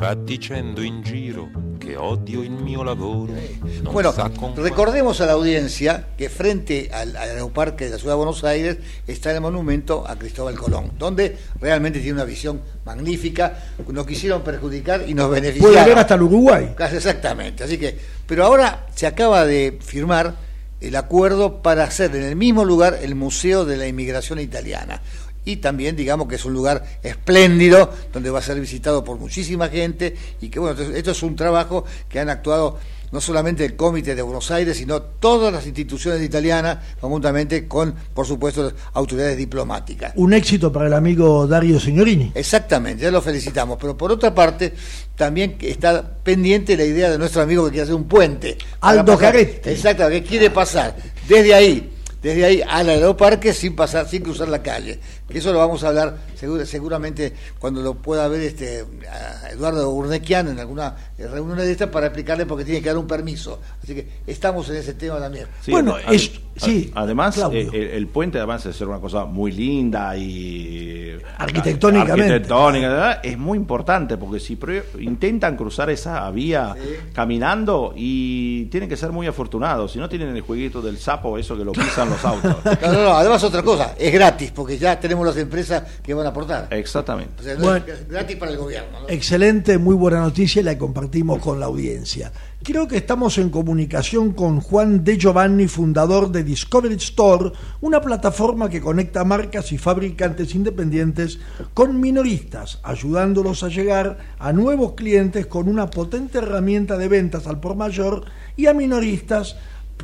[0.00, 3.34] Va dicendo in giro che odio il mio lavoro.
[3.82, 4.14] non Bueno,
[4.56, 8.78] recordemos a la audiencia que frente al, al aeroparque de la ciudad de Buenos Aires
[9.06, 13.58] está el monumento a Cristóbal Colón, donde realmente tiene una visión magnífica,
[13.88, 15.74] nos quisieron perjudicar y nos beneficiaron.
[15.74, 16.72] Puede ver hasta el Uruguay.
[16.74, 17.64] Casi exactamente.
[17.64, 20.34] Así que, pero ahora se acaba de firmar
[20.80, 25.02] el acuerdo para hacer en el mismo lugar el Museo de la Inmigración Italiana.
[25.44, 29.68] Y también, digamos que es un lugar espléndido, donde va a ser visitado por muchísima
[29.68, 30.16] gente.
[30.40, 32.78] Y que, bueno, esto es un trabajo que han actuado
[33.12, 38.26] no solamente el Comité de Buenos Aires, sino todas las instituciones italianas, conjuntamente con, por
[38.26, 40.12] supuesto, las autoridades diplomáticas.
[40.14, 42.32] Un éxito para el amigo Dario Signorini.
[42.34, 43.78] Exactamente, ya lo felicitamos.
[43.80, 44.74] Pero por otra parte,
[45.16, 48.56] también está pendiente la idea de nuestro amigo que quiere hacer un puente.
[48.80, 49.70] Aldo Caretti.
[49.70, 50.94] Exacto, que quiere pasar
[51.28, 51.90] desde ahí,
[52.22, 55.00] desde ahí al aeroparque sin pasar, sin cruzar la calle.
[55.30, 59.88] Que eso lo vamos a hablar segura- seguramente cuando lo pueda ver este a Eduardo
[59.90, 63.60] Urnequian en alguna eh, reunión de estas para explicarle porque tiene que dar un permiso.
[63.82, 65.46] Así que estamos en ese tema también.
[65.62, 69.52] Sí, Bueno, es- sí, además eh, el, el puente además de ser una cosa muy
[69.52, 72.22] linda y Arquitectónicamente.
[72.34, 73.20] arquitectónica, ¿verdad?
[73.22, 76.74] es muy importante porque si pre- intentan cruzar esa vía
[77.14, 81.56] caminando y tienen que ser muy afortunados, si no tienen el jueguito del sapo, eso
[81.56, 82.56] que lo pisan los autos.
[82.82, 86.26] No, no, no, además otra cosa, es gratis porque ya tenemos las empresas que van
[86.26, 86.68] a aportar.
[86.70, 87.40] Exactamente.
[87.40, 87.84] O sea, no Bueno.
[87.86, 89.00] es gratis para el gobierno.
[89.00, 89.08] ¿no?
[89.08, 92.32] Excelente, muy buena noticia y la compartimos con la audiencia.
[92.62, 98.68] Creo que estamos en comunicación con Juan De Giovanni, fundador de Discovery Store, una plataforma
[98.68, 101.38] que conecta marcas y fabricantes independientes
[101.72, 107.60] con minoristas, ayudándolos a llegar a nuevos clientes con una potente herramienta de ventas al
[107.60, 108.24] por mayor
[108.56, 109.56] y a minoristas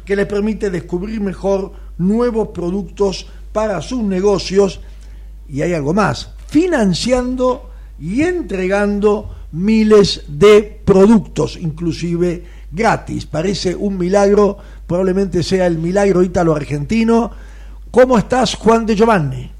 [0.06, 4.80] que les permite descubrir mejor nuevos productos para sus negocios
[5.48, 13.26] y hay algo más, financiando y entregando miles de productos, inclusive gratis.
[13.26, 17.30] Parece un milagro, probablemente sea el milagro ítalo-argentino.
[17.90, 19.50] ¿Cómo estás, Juan de Giovanni?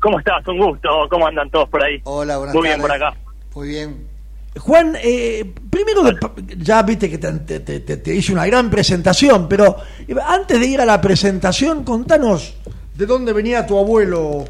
[0.00, 0.46] ¿Cómo estás?
[0.48, 0.88] Un gusto.
[1.10, 2.00] ¿Cómo andan todos por ahí?
[2.04, 3.14] Hola, buenas Muy bien por acá.
[3.54, 4.06] Muy bien.
[4.58, 6.16] Juan, eh, primero, de-
[6.58, 9.76] ya viste que te, te- te- te- te hice una gran presentación, pero
[10.08, 12.56] eh, antes de ir a la presentación, contanos
[12.94, 14.44] de dónde venía tu abuelo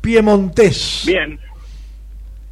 [0.00, 1.04] piemontés.
[1.06, 1.38] Bien.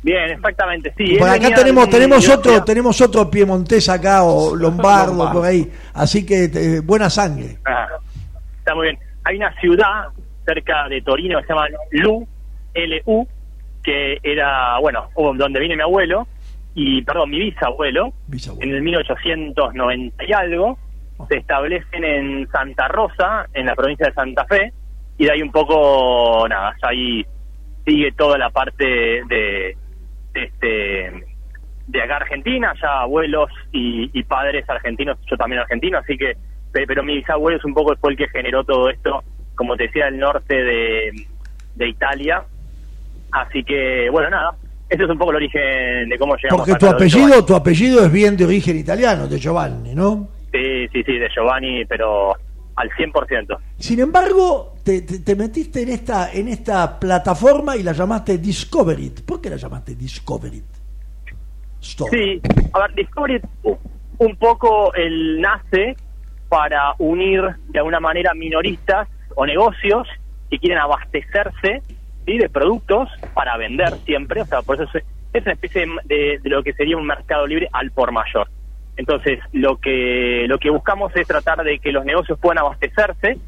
[0.03, 0.95] Bien, exactamente.
[0.97, 5.45] Sí, Por acá tenemos de- tenemos de- otro tenemos otro piemontés acá o lombardo, por
[5.45, 7.59] ahí, así que eh, buena sangre.
[7.67, 7.87] Ah,
[8.59, 8.99] está muy bien.
[9.25, 10.05] Hay una ciudad
[10.47, 12.27] cerca de Torino que se llama Lu,
[12.73, 13.29] L-U,
[13.83, 16.27] que era, bueno, donde viene mi abuelo,
[16.75, 18.71] y, perdón, mi bisabuelo, Bisabuelo.
[18.71, 20.79] en el 1890 y algo,
[21.29, 24.73] se establecen en Santa Rosa, en la provincia de Santa Fe,
[25.21, 27.25] y de ahí un poco, nada, ahí
[27.87, 29.77] sigue toda la parte de,
[30.33, 31.27] de este
[31.89, 36.35] de acá Argentina, ya abuelos y, y padres argentinos, yo también argentino, así que,
[36.73, 39.23] pe- pero mi bisabuelo es un poco fue el que generó todo esto,
[39.57, 41.11] como te decía, el norte de,
[41.75, 42.43] de Italia,
[43.33, 44.55] así que, bueno, nada,
[44.89, 48.13] ese es un poco el origen de cómo llegamos Porque tu apellido, tu apellido es
[48.13, 50.29] bien de origen italiano, de Giovanni, ¿no?
[50.53, 52.35] Sí, sí, sí, de Giovanni, pero
[52.77, 53.59] al 100%.
[53.79, 58.39] Sin embargo, te te, te- te metiste en esta, en esta plataforma y la llamaste
[58.39, 59.21] Discover It.
[59.25, 60.65] ¿Por qué la llamaste Discover It?
[62.11, 62.43] Sí,
[62.73, 63.77] a ver, Discovery u-
[64.19, 65.97] un poco el nace
[66.49, 70.07] para unir de alguna manera minoristas o negocios
[70.51, 71.83] que quieren abastecerse
[72.27, 72.39] ¿sí?
[72.39, 76.51] de productos para vender siempre, o sea, por eso es, es una especie de, de
[76.51, 78.49] lo que sería un mercado libre al por mayor.
[78.97, 83.39] Entonces, lo que lo que buscamos es tratar de que los negocios puedan abastecerse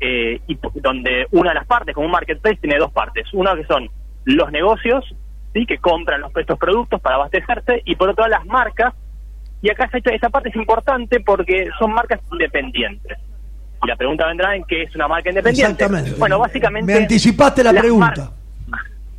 [0.00, 3.26] eh, y donde una de las partes, como un marketplace, tiene dos partes.
[3.32, 3.88] Una que son
[4.24, 5.04] los negocios,
[5.52, 8.94] sí, que compran los, estos productos para abastecerse, y por otro lado las marcas.
[9.62, 13.18] Y acá esta, parte es importante porque son marcas independientes.
[13.82, 15.72] Y la pregunta vendrá en qué es una marca independiente.
[15.72, 16.18] Exactamente.
[16.18, 16.92] Bueno, básicamente...
[16.92, 18.30] Me anticipaste la pregunta.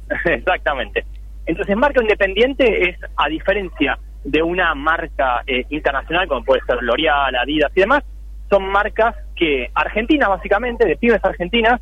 [0.25, 1.03] Exactamente.
[1.47, 7.35] Entonces, marca independiente es, a diferencia de una marca eh, internacional, como puede ser L'Oreal,
[7.35, 8.03] Adidas y demás,
[8.49, 11.81] son marcas que, argentinas básicamente, de pibes argentinas,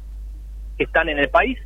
[0.78, 1.58] que están en el país,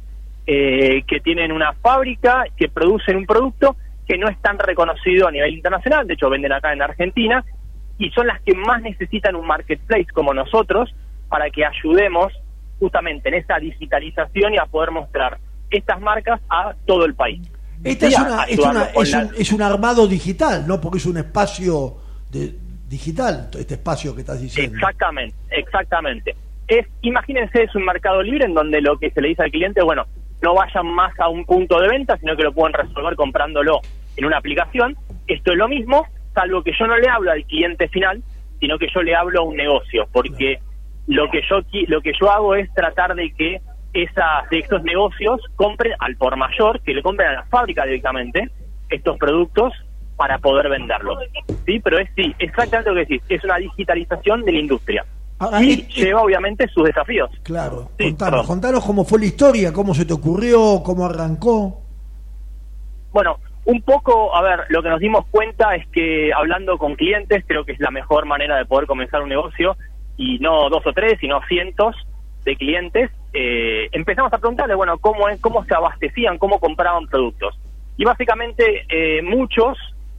[0.45, 3.75] eh, que tienen una fábrica, que producen un producto
[4.07, 7.43] que no es tan reconocido a nivel internacional, de hecho venden acá en Argentina,
[7.97, 10.93] y son las que más necesitan un marketplace como nosotros
[11.29, 12.31] para que ayudemos
[12.79, 17.41] justamente en esa digitalización y a poder mostrar estas marcas a todo el país.
[17.83, 20.79] Esta es, una, es, la- un, es un armado digital, ¿no?
[20.79, 21.97] Porque es un espacio
[22.31, 22.55] de,
[22.87, 24.75] digital, este espacio que estás diciendo.
[24.75, 26.35] Exactamente, exactamente.
[26.67, 29.81] Es, imagínense, es un mercado libre en donde lo que se le dice al cliente,
[29.81, 30.05] bueno,
[30.41, 33.81] no vayan más a un punto de venta, sino que lo pueden resolver comprándolo
[34.15, 34.95] en una aplicación.
[35.27, 38.21] Esto es lo mismo, salvo que yo no le hablo al cliente final,
[38.59, 40.59] sino que yo le hablo a un negocio, porque
[41.07, 43.61] lo que yo lo que yo hago es tratar de que
[43.93, 48.49] esas de estos negocios compren al por mayor, que le compren a la fábrica directamente
[48.89, 49.73] estos productos
[50.17, 51.19] para poder venderlos.
[51.65, 55.05] Sí, pero es sí, exactamente lo que decís, es una digitalización de la industria.
[55.39, 57.29] Ahora, y lleva obviamente sus desafíos.
[57.43, 61.81] Claro, Sí, contanos, contanos cómo fue la historia, cómo se te ocurrió, cómo arrancó.
[63.11, 67.43] Bueno, un poco, a ver, lo que nos dimos cuenta es que hablando con clientes,
[67.45, 69.77] creo que es la mejor manera de poder comenzar un negocio,
[70.17, 71.95] y no dos o tres, sino cientos
[72.43, 77.59] de clientes, eh, empezamos a preguntarle, bueno, cómo, es, cómo se abastecían, cómo compraban productos.
[77.97, 79.77] Y básicamente eh, muchos,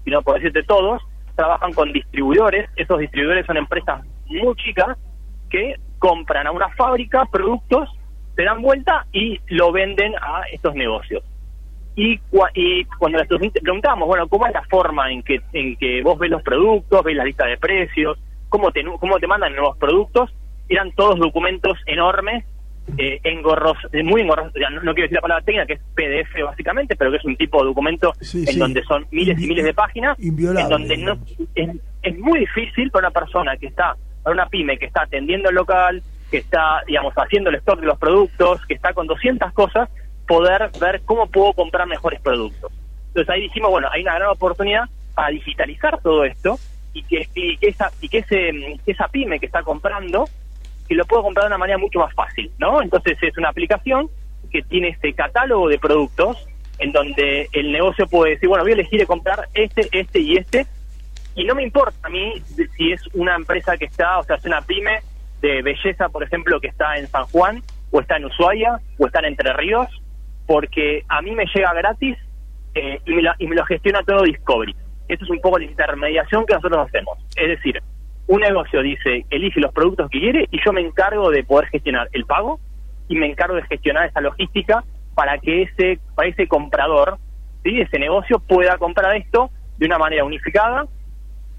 [0.08, 1.02] y no puedo decirte todos,
[1.36, 2.68] trabajan con distribuidores.
[2.76, 4.96] Esos distribuidores son empresas muy chicas
[5.50, 7.90] que compran a una fábrica productos,
[8.34, 11.22] se dan vuelta y lo venden a estos negocios.
[11.94, 12.18] Y
[12.98, 13.26] cuando les
[13.60, 17.16] preguntamos, bueno, ¿cómo es la forma en que, en que vos ves los productos, ves
[17.16, 18.16] la lista de precios,
[18.48, 20.32] cómo te, cómo te mandan nuevos productos?
[20.68, 22.44] Eran todos documentos enormes,
[22.96, 25.80] eh, engorros, eh, muy engorrosos, ya no, no quiero decir la palabra técnica, que es
[25.94, 28.58] PDF básicamente, pero que es un tipo de documento Sí, en sí.
[28.58, 31.18] donde son miles y miles de páginas, inviolable, en donde no,
[31.54, 31.70] es,
[32.02, 35.56] es muy difícil para una persona que está, para una pyme que está atendiendo el
[35.56, 39.88] local, que está, digamos, haciendo el stock de los productos, que está con 200 cosas,
[40.26, 42.70] poder ver cómo puedo comprar mejores productos.
[43.08, 44.84] Entonces ahí dijimos, bueno, hay una gran oportunidad
[45.14, 46.58] para digitalizar todo esto
[46.92, 48.50] y que, y que esa y que ese
[48.84, 50.28] que esa pyme que está comprando
[50.88, 52.82] que lo puedo comprar de una manera mucho más fácil, ¿no?
[52.82, 54.08] Entonces es una aplicación
[54.50, 56.46] que tiene este catálogo de productos
[56.78, 60.36] en donde el negocio puede decir, bueno, voy a elegir de comprar este, este y
[60.36, 60.66] este
[61.38, 62.42] y no me importa a mí
[62.76, 65.02] si es una empresa que está, o sea, es una pyme
[65.40, 67.62] de belleza, por ejemplo, que está en San Juan,
[67.92, 69.86] o está en Ushuaia, o está en Entre Ríos,
[70.46, 72.18] porque a mí me llega gratis
[72.74, 74.74] eh, y, me lo, y me lo gestiona todo Discovery.
[75.06, 77.18] Esto es un poco la intermediación que nosotros hacemos.
[77.36, 77.80] Es decir,
[78.28, 82.08] un negocio dice, elige los productos que quiere y yo me encargo de poder gestionar
[82.12, 82.60] el pago
[83.08, 87.18] y me encargo de gestionar esa logística para que ese, para ese comprador,
[87.64, 87.80] ¿sí?
[87.80, 90.86] ese negocio pueda comprar esto de una manera unificada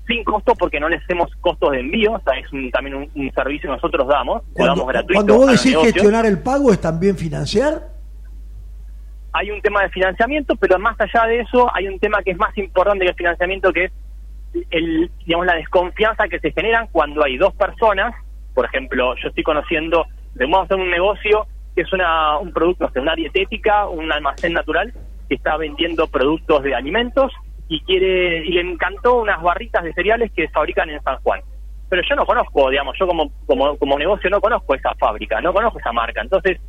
[0.07, 3.09] sin costo porque no le hacemos costos de envío, o sea, es un- también un,
[3.15, 5.13] un servicio que nosotros damos, Cuando, damos gratuito.
[5.13, 7.89] cuando vos decís gestionar el pago, ¿es también financiar?
[9.33, 12.37] Hay un tema de financiamiento, pero más allá de eso, hay un tema que es
[12.37, 13.91] más importante que el financiamiento, que es
[14.71, 18.13] el, digamos, la desconfianza que se generan cuando hay dos personas.
[18.53, 22.85] Por ejemplo, yo estoy conociendo, vamos a hacer un negocio que es una, un producto,
[22.85, 24.93] no sé, una dietética, un almacén natural
[25.27, 27.31] que está vendiendo productos de alimentos
[27.67, 31.41] y quiere y le encantó unas barritas de cereales que fabrican en San Juan.
[31.87, 35.53] Pero yo no conozco, digamos, yo como, como, como negocio no conozco esa fábrica, no
[35.53, 36.21] conozco esa marca.
[36.21, 36.59] Entonces,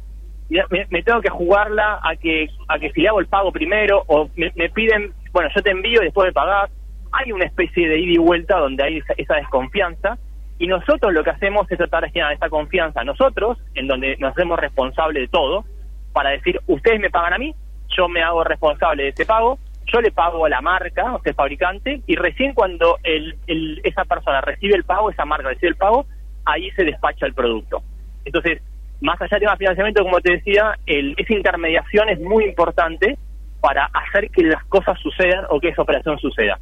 [0.49, 4.03] me, me tengo que jugarla a que a que si le hago el pago primero
[4.07, 6.69] o me, me piden, bueno, yo te envío y después de pagar.
[7.13, 10.19] Hay una especie de ida y vuelta donde hay esa, esa desconfianza
[10.59, 14.33] y nosotros lo que hacemos es tratar de generar esa confianza nosotros, en donde nos
[14.33, 15.65] hacemos responsables de todo,
[16.13, 17.55] para decir, ustedes me pagan a mí,
[17.97, 22.03] yo me hago responsable de ese pago, yo le pago a la marca, el fabricante,
[22.07, 26.07] y recién cuando el, el- esa persona recibe el pago, esa marca recibe el pago,
[26.45, 27.83] ahí se despacha el producto.
[28.25, 28.61] Entonces,
[29.01, 33.17] más allá del tema de financiamiento, como te decía, el, esa intermediación es muy importante
[33.63, 36.59] para hacer que las cosas sucedan o que esa operación suceda.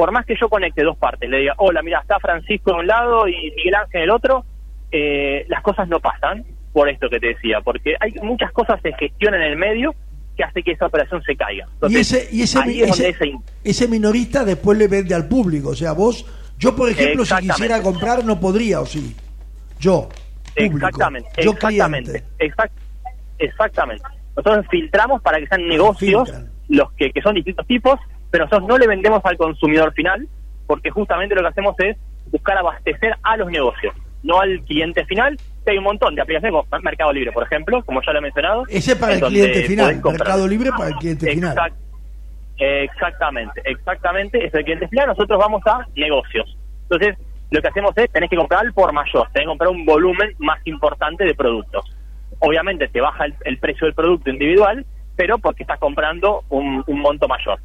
[0.00, 2.86] Por más que yo conecte dos partes, le diga, hola, mira, está Francisco en un
[2.86, 4.46] lado y Miguel Ángel en el otro,
[4.90, 6.42] eh, las cosas no pasan
[6.72, 9.94] por esto que te decía, porque hay muchas cosas de gestión en el medio
[10.38, 11.66] que hace que esa operación se caiga.
[11.86, 13.32] y ese, y ese, ahí es ese, ese-
[13.62, 15.68] ese minorista después le vende al público.
[15.68, 16.24] O sea, vos,
[16.56, 19.14] yo por ejemplo, si quisiera comprar, no podría, o sí.
[19.78, 20.08] Yo,
[20.56, 20.76] público.
[20.86, 22.70] Exactamente, yo exactamente, exact-
[23.38, 24.04] exactamente.
[24.34, 26.50] Nosotros filtramos para que sean negocios Filtran.
[26.70, 28.00] los que, que son distintos tipos,
[28.30, 30.26] pero nosotros no le vendemos al consumidor final,
[30.66, 31.96] porque justamente lo que hacemos es
[32.30, 35.36] buscar abastecer a los negocios, no al cliente final.
[35.64, 38.22] Que hay un montón de aplicaciones como Mercado Libre, por ejemplo, como ya lo he
[38.22, 38.62] mencionado.
[38.68, 40.00] Ese para en el cliente final.
[40.02, 41.56] Mercado Libre para el cliente final.
[41.56, 41.76] Exact-
[42.62, 46.56] Exactamente, exactamente, es el cliente final, nosotros vamos a negocios.
[46.82, 47.16] Entonces,
[47.50, 50.34] lo que hacemos es, tenés que comprar al por mayor, tenés que comprar un volumen
[50.38, 51.84] más importante de productos.
[52.38, 54.84] Obviamente te baja el, el precio del producto individual,
[55.16, 57.58] pero porque estás comprando un, un monto mayor.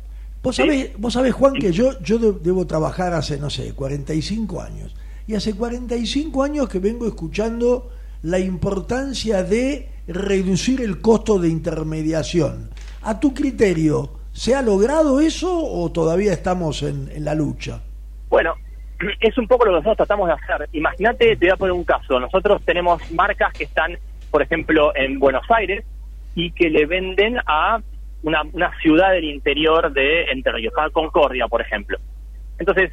[0.46, 4.62] Vos sabés, vos sabés, Juan, que yo, yo de- debo trabajar hace, no sé, 45
[4.62, 4.96] años.
[5.28, 7.90] Y hace 45 años que vengo escuchando
[8.22, 12.70] la importancia de reducir el costo de intermediación.
[13.02, 17.82] A tu criterio, ¿se ha logrado eso o todavía estamos en, en la lucha?
[18.30, 18.54] Bueno,
[19.22, 20.70] es un poco lo que nosotros tratamos de hacer.
[20.74, 22.20] Imagínate, te voy a poner un caso.
[22.20, 23.98] Nosotros tenemos marcas que están,
[24.30, 25.84] por ejemplo, en Buenos Aires
[26.36, 27.82] y que le venden a
[28.26, 31.98] una, una ciudad del interior de Entre Ríos, Concordia, por ejemplo.
[32.58, 32.92] Entonces,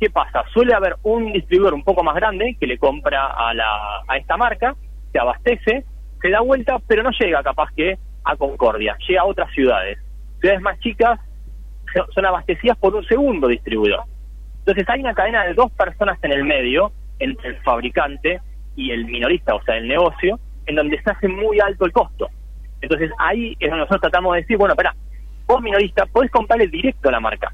[0.00, 0.44] ¿qué pasa?
[0.52, 4.36] Suele haber un distribuidor un poco más grande que le compra a, la, a esta
[4.36, 4.76] marca,
[5.10, 5.84] se abastece,
[6.20, 9.98] se da vuelta, pero no llega capaz que a Concordia, llega a otras ciudades.
[10.40, 11.18] Ciudades más chicas
[12.14, 14.04] son abastecidas por un segundo distribuidor.
[14.60, 18.40] Entonces hay una cadena de dos personas en el medio, entre el fabricante
[18.76, 22.28] y el minorista, o sea, el negocio, en donde se hace muy alto el costo.
[22.82, 24.94] Entonces ahí es donde nosotros tratamos de decir, bueno, espera,
[25.46, 27.52] vos minorista podés comprarle directo a la marca.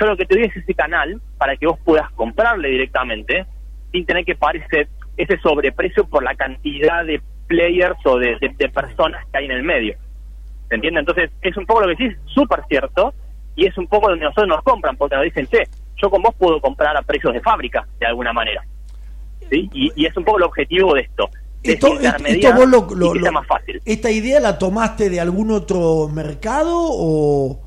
[0.00, 3.44] Yo lo que te doy es ese canal para que vos puedas comprarle directamente
[3.92, 8.54] sin tener que pagar ese, ese sobreprecio por la cantidad de players o de, de-
[8.56, 9.96] de personas que hay en el medio.
[10.68, 11.00] ¿Se entiende?
[11.00, 13.14] Entonces es un poco lo que decís, súper cierto,
[13.56, 15.64] y es un poco donde nosotros nos compran, porque nos dicen, che,
[15.96, 18.62] yo con vos puedo comprar a precios de fábrica, de alguna manera.
[19.50, 19.68] ¿Sí?
[19.72, 21.28] Y, y es un poco el objetivo de esto.
[21.62, 23.82] Esto, esto vos lo- lo- más fácil.
[23.84, 27.58] ¿Esta idea la tomaste de algún otro mercado o,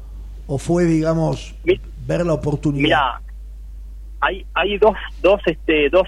[0.48, 2.84] o fue, digamos, Mi- ver la oportunidad?
[2.84, 3.22] Mira,
[4.22, 6.08] hay hay dos dos este dos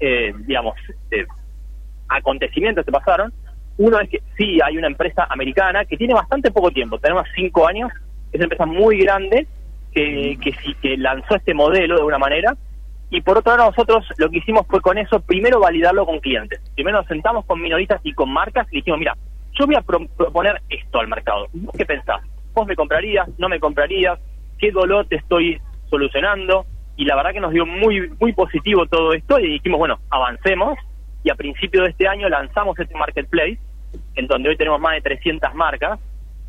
[0.00, 1.26] eh, digamos este,
[2.08, 3.32] acontecimientos que pasaron.
[3.78, 7.66] Uno es que sí hay una empresa americana que tiene bastante poco tiempo, tenemos cinco
[7.66, 7.90] años,
[8.30, 9.46] es una empresa muy grande
[9.92, 12.56] que que que lanzó este modelo de alguna manera.
[13.14, 16.60] Y por otro lado nosotros lo que hicimos fue con eso primero validarlo con clientes.
[16.74, 19.14] Primero nos sentamos con minoristas y con marcas y dijimos, mira,
[19.52, 21.46] yo voy a pro- proponer esto al mercado.
[21.52, 22.22] ¿Vos qué pensás?
[22.54, 23.28] ¿Vos me comprarías?
[23.38, 24.18] ¿No me comprarías?
[24.58, 25.60] ¿Qué dolor te estoy
[25.90, 26.64] solucionando?
[26.96, 30.78] Y la verdad que nos dio muy muy positivo todo esto y dijimos, bueno, avancemos.
[31.22, 33.58] Y a principio de este año lanzamos este marketplace,
[34.14, 36.00] en donde hoy tenemos más de 300 marcas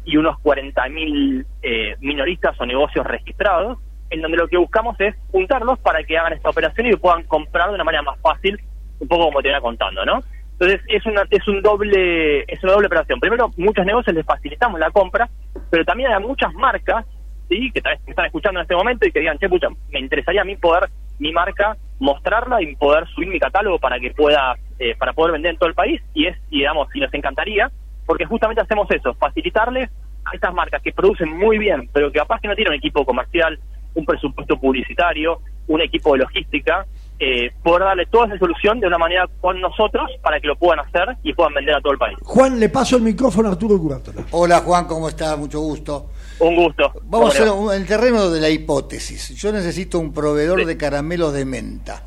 [0.05, 3.79] y unos 40.000 eh, minoristas o negocios registrados,
[4.13, 7.69] en donde lo que buscamos es juntarlos para que hagan esta operación y puedan comprar
[7.69, 8.59] de una manera más fácil,
[8.99, 10.23] un poco como te venía contando, ¿no?
[10.53, 13.19] Entonces es una es un doble es una doble operación.
[13.19, 15.27] Primero, muchos negocios les facilitamos la compra,
[15.71, 17.05] pero también hay muchas marcas,
[17.49, 19.67] sí, que tal vez me están escuchando en este momento y que digan, che, pucha,
[19.89, 24.11] me interesaría a mí poder mi marca mostrarla y poder subir mi catálogo para que
[24.11, 27.13] pueda eh, para poder vender en todo el país y es y digamos y les
[27.13, 27.71] encantaría
[28.05, 29.89] porque justamente hacemos eso, facilitarles
[30.25, 33.05] a estas marcas que producen muy bien, pero que capaz que no tienen un equipo
[33.05, 33.59] comercial,
[33.95, 36.85] un presupuesto publicitario, un equipo de logística,
[37.19, 40.79] eh, poder darle toda esa solución de una manera con nosotros para que lo puedan
[40.85, 42.17] hacer y puedan vender a todo el país.
[42.23, 44.23] Juan, le paso el micrófono a Arturo Curátola.
[44.31, 45.37] Hola Juan, ¿cómo estás?
[45.37, 46.09] Mucho gusto.
[46.39, 46.91] Un gusto.
[47.03, 49.29] Vamos a un- el terreno de la hipótesis.
[49.35, 52.03] Yo necesito un proveedor de caramelos de menta.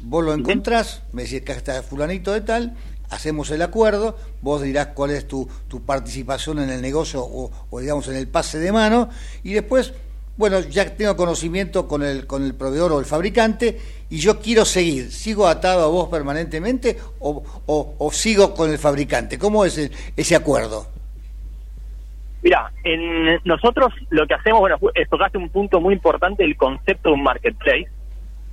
[0.00, 2.74] Vos lo encontrás, me decís que está fulanito de tal,
[3.10, 7.80] hacemos el acuerdo, vos dirás cuál es tu, tu participación en el negocio o, o,
[7.80, 9.10] digamos en el pase de mano
[9.44, 9.94] y después,
[10.36, 13.78] bueno, ya tengo conocimiento con el, con el proveedor o el fabricante
[14.10, 15.10] y yo quiero seguir.
[15.10, 19.38] ¿Sigo atado a vos permanentemente o, o- sigo con el fabricante?
[19.38, 20.86] ¿Cómo es el- ese acuerdo?
[22.42, 24.78] Mira, en nosotros lo que hacemos, bueno,
[25.08, 27.86] tocaste un punto muy importante del concepto de un marketplace,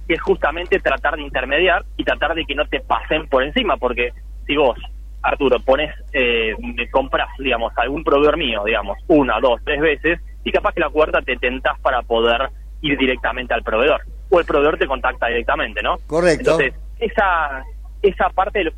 [0.07, 3.77] que es justamente tratar de intermediar y tratar de que no te pasen por encima,
[3.77, 4.13] porque
[4.45, 4.77] si vos,
[5.23, 6.55] Arturo, pones, eh,
[6.91, 11.21] compras, digamos, algún proveedor mío, digamos, una, dos, tres veces, y capaz que la cuarta
[11.21, 12.49] te tentás para poder
[12.81, 15.97] ir directamente al proveedor, o el proveedor te contacta directamente, ¿no?
[16.07, 16.51] Correcto.
[16.59, 17.63] Entonces, esa,
[18.01, 18.73] esa parte, del-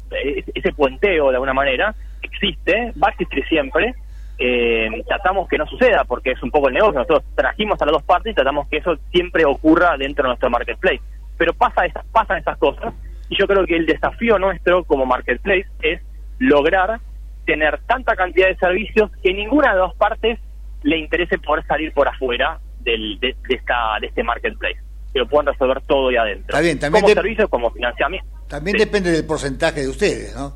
[0.53, 3.93] ese puenteo de alguna manera, existe, va a existir siempre.
[4.43, 6.99] Eh, tratamos que no suceda porque es un poco el negocio.
[6.99, 10.49] Nosotros trajimos a las dos partes y tratamos que eso siempre ocurra dentro de nuestro
[10.49, 11.01] marketplace.
[11.38, 12.91] Pero pasa esas, pasan esas cosas
[13.30, 16.01] y yo creo que el desafío nuestro como marketplace es
[16.39, 16.99] lograr
[17.45, 20.39] tener tanta cantidad de servicios que ninguna de las dos partes
[20.84, 24.79] le interese poder salir por afuera del, de, de esta, de este marketplace.
[25.13, 26.47] Que lo puedan resolver todo ahí adentro.
[26.55, 28.27] Está bien, también como servicios, como financiamiento.
[28.47, 28.86] También Sí.
[28.86, 30.53] depende del porcentaje de ustedes, ¿no?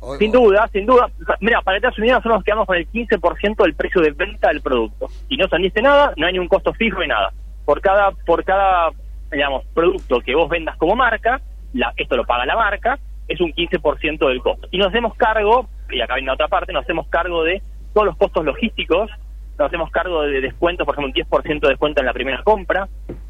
[0.00, 1.08] O- Sin duda, sin duda.
[1.40, 4.60] Mira, para una idea, nosotros nos quedamos con el 15% del precio de venta del
[4.60, 5.08] producto.
[5.30, 7.32] Y no saliste nada, no hay ningún costo fijo ni nada.
[7.64, 8.90] Por cada, por cada,
[9.32, 11.40] digamos, producto que vos vendas como marca,
[11.72, 14.68] la, esto lo paga la marca, es un 15% del costo.
[14.70, 17.62] Y nos hacemos cargo, y acá viene la otra parte, nos hacemos cargo de
[17.94, 19.10] todos los costos logísticos,
[19.58, 22.88] nos hacemos cargo de descuentos, por ejemplo, un 10% de descuento en la primera compra,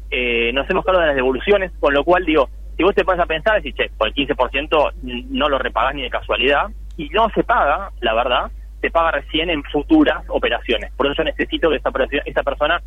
[0.09, 3.21] eh, nos hacemos cargo de las devoluciones, con lo cual digo, si vos te pones
[3.21, 4.93] a pensar, decís, che, por el 15%
[5.29, 6.65] no lo repagás ni de casualidad,
[6.97, 8.51] y no se paga, la verdad,
[8.81, 10.91] se paga recién en futuras operaciones.
[10.95, 12.81] Por eso yo necesito que operación- esa persona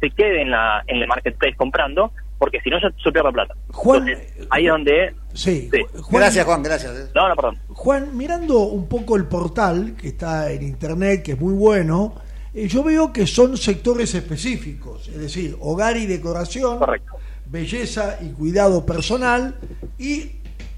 [0.00, 3.54] se quede en la en el marketplace comprando, porque si no yo, yo pierdo plata.
[3.68, 5.14] Juan, Entonces, ahí es donde...
[5.34, 5.82] Sí, Sí.
[6.02, 6.92] Juan- Gracias, Juan, gracias.
[7.14, 7.58] No, no, perdón.
[7.68, 12.14] Juan, mirando un poco el portal que está en internet, que es muy bueno,
[12.52, 17.12] eh, yo veo que son sectores específicos, es decir, hogar y decoración, Correcto.
[17.46, 19.54] belleza y cuidado personal
[19.98, 20.32] y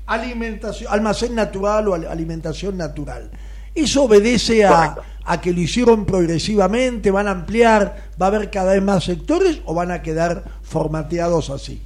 [0.07, 3.31] alimentación, almacén natural o al- alimentación natural.
[3.75, 7.11] ¿Eso obedece a, a que lo hicieron progresivamente?
[7.11, 7.97] ¿Van a ampliar?
[8.21, 11.83] ¿Va a haber cada vez más sectores o van a quedar formateados así?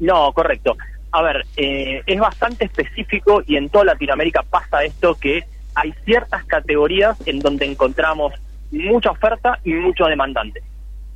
[0.00, 0.76] No, correcto.
[1.12, 5.44] A ver, eh, es bastante específico y en toda Latinoamérica pasa esto que
[5.74, 8.32] hay ciertas categorías en donde encontramos
[8.70, 10.62] mucha oferta y mucho demandante.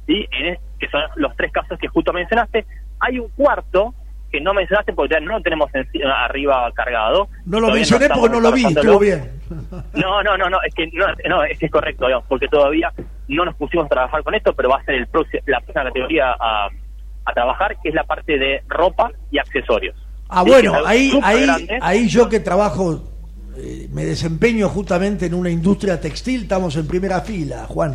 [0.06, 0.26] ¿sí?
[0.32, 2.64] En es- que son los tres casos que justo mencionaste.
[3.00, 3.94] Hay un cuarto
[4.30, 7.28] que no mencionaste porque todavía no lo tenemos en- arriba cargado.
[7.46, 9.30] No lo mencioné porque no lo vi, estuvo bien.
[9.94, 12.92] No, no, no, no, es que no, no, es que es correcto, digamos, porque todavía
[13.28, 15.84] no nos pusimos a trabajar con esto, pero va a ser el próximo, la próxima
[15.84, 16.68] categoría a,
[17.24, 19.96] a trabajar, que es la parte de ropa y accesorios.
[20.28, 21.78] Ah, Sí, bueno, ahí, ahí, grande.
[21.82, 23.02] ahí yo que trabajo,
[23.56, 27.94] eh, me desempeño justamente en una industria textil, estamos en primera fila, Juan.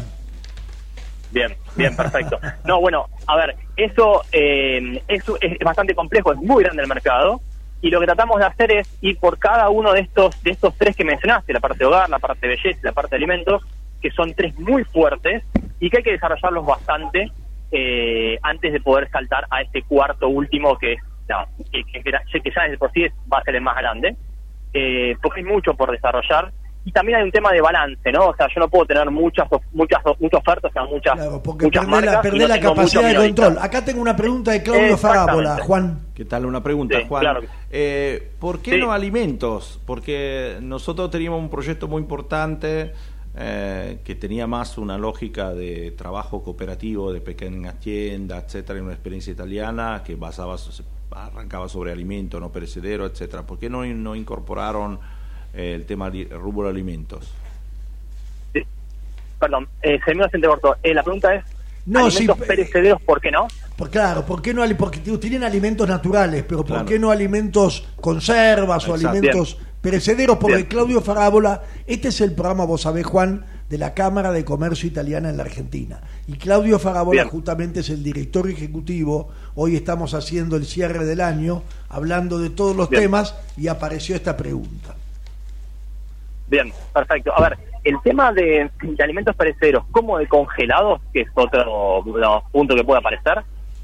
[1.29, 2.39] Bien, bien, perfecto.
[2.63, 5.23] No, bueno, a ver, eso, eh, es
[5.63, 7.41] bastante complejo, es muy grande el mercado,
[7.81, 10.73] y lo que tratamos de hacer es ir por cada uno de estos, de estos
[10.77, 13.61] tres que mencionaste, la parte de hogar, la parte de belleza la parte de alimentos,
[14.01, 15.43] que son tres muy fuertes
[15.79, 17.31] y que hay que desarrollarlos bastante
[17.71, 20.97] eh, antes de poder saltar a este cuarto último que,
[21.27, 24.15] no, que, que- que ya desde por sí es- va a ser el más grande,
[24.73, 26.53] eh, porque hay mucho por desarrollar.
[26.87, 28.27] Y también hay un tema de balance, ¿no?
[28.27, 31.65] O sea, yo no puedo tener muchas muchas muchas ofertas, o sea, muchas, Claro, porque
[31.65, 33.57] muchas perdés la, marcas y perdés no la tengo capacidad de control.
[33.59, 34.97] Acá tengo una pregunta de Claudio.
[34.97, 35.99] Farábola, Juan.
[36.13, 36.45] ¿Qué tal?
[36.45, 37.21] Una pregunta, Sí, Juan.
[37.21, 37.41] claro.
[37.71, 38.77] Eh, ¿Por qué Sí.
[38.79, 39.81] no alimentos?
[39.85, 42.93] Porque nosotros teníamos un proyecto muy importante
[43.37, 48.93] eh, que tenía más una lógica de trabajo cooperativo, de pequeñas tiendas, etcétera, en una
[48.93, 50.55] experiencia italiana que basaba,
[51.11, 53.43] arrancaba sobre alimentos no perecederos, etcétera.
[53.45, 54.99] ¿Por qué no, no incorporaron
[55.55, 57.31] el tema de rubro alimentos?
[58.53, 58.61] Sí.
[59.39, 60.75] Perdón, eh, se me hace corto.
[60.83, 61.43] Eh, la pregunta es,
[61.85, 63.47] No, alimentos eh, perecederos, ¿por qué no?
[63.77, 64.63] Por, claro, ¿por qué no?
[64.77, 66.85] Porque tienen alimentos naturales, pero ¿por Claro.
[66.85, 70.37] qué no alimentos conservas o alimentos perecederos?
[70.37, 70.67] Porque Bien.
[70.67, 75.29] Claudio Farábola, este es el programa, vos sabés, Juan, de la Cámara de Comercio Italiana
[75.29, 75.99] en la Argentina.
[76.27, 77.29] Y Claudio Farábola Bien.
[77.29, 79.29] justamente es el director ejecutivo.
[79.55, 83.03] Hoy estamos haciendo el cierre del año, hablando de todos los Bien.
[83.03, 84.95] temas, y apareció esta pregunta.
[86.47, 87.33] Bien, perfecto.
[87.35, 92.43] A ver, el tema de, de alimentos perecederos como de congelados, que es otro no,
[92.51, 93.41] punto que puede aparecer,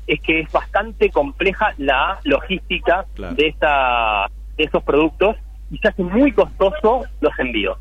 [0.08, 3.36] es que es bastante compleja la logística Claro.
[3.36, 5.38] de esta de esos productos
[5.72, 7.78] y se hace muy costoso los envíos.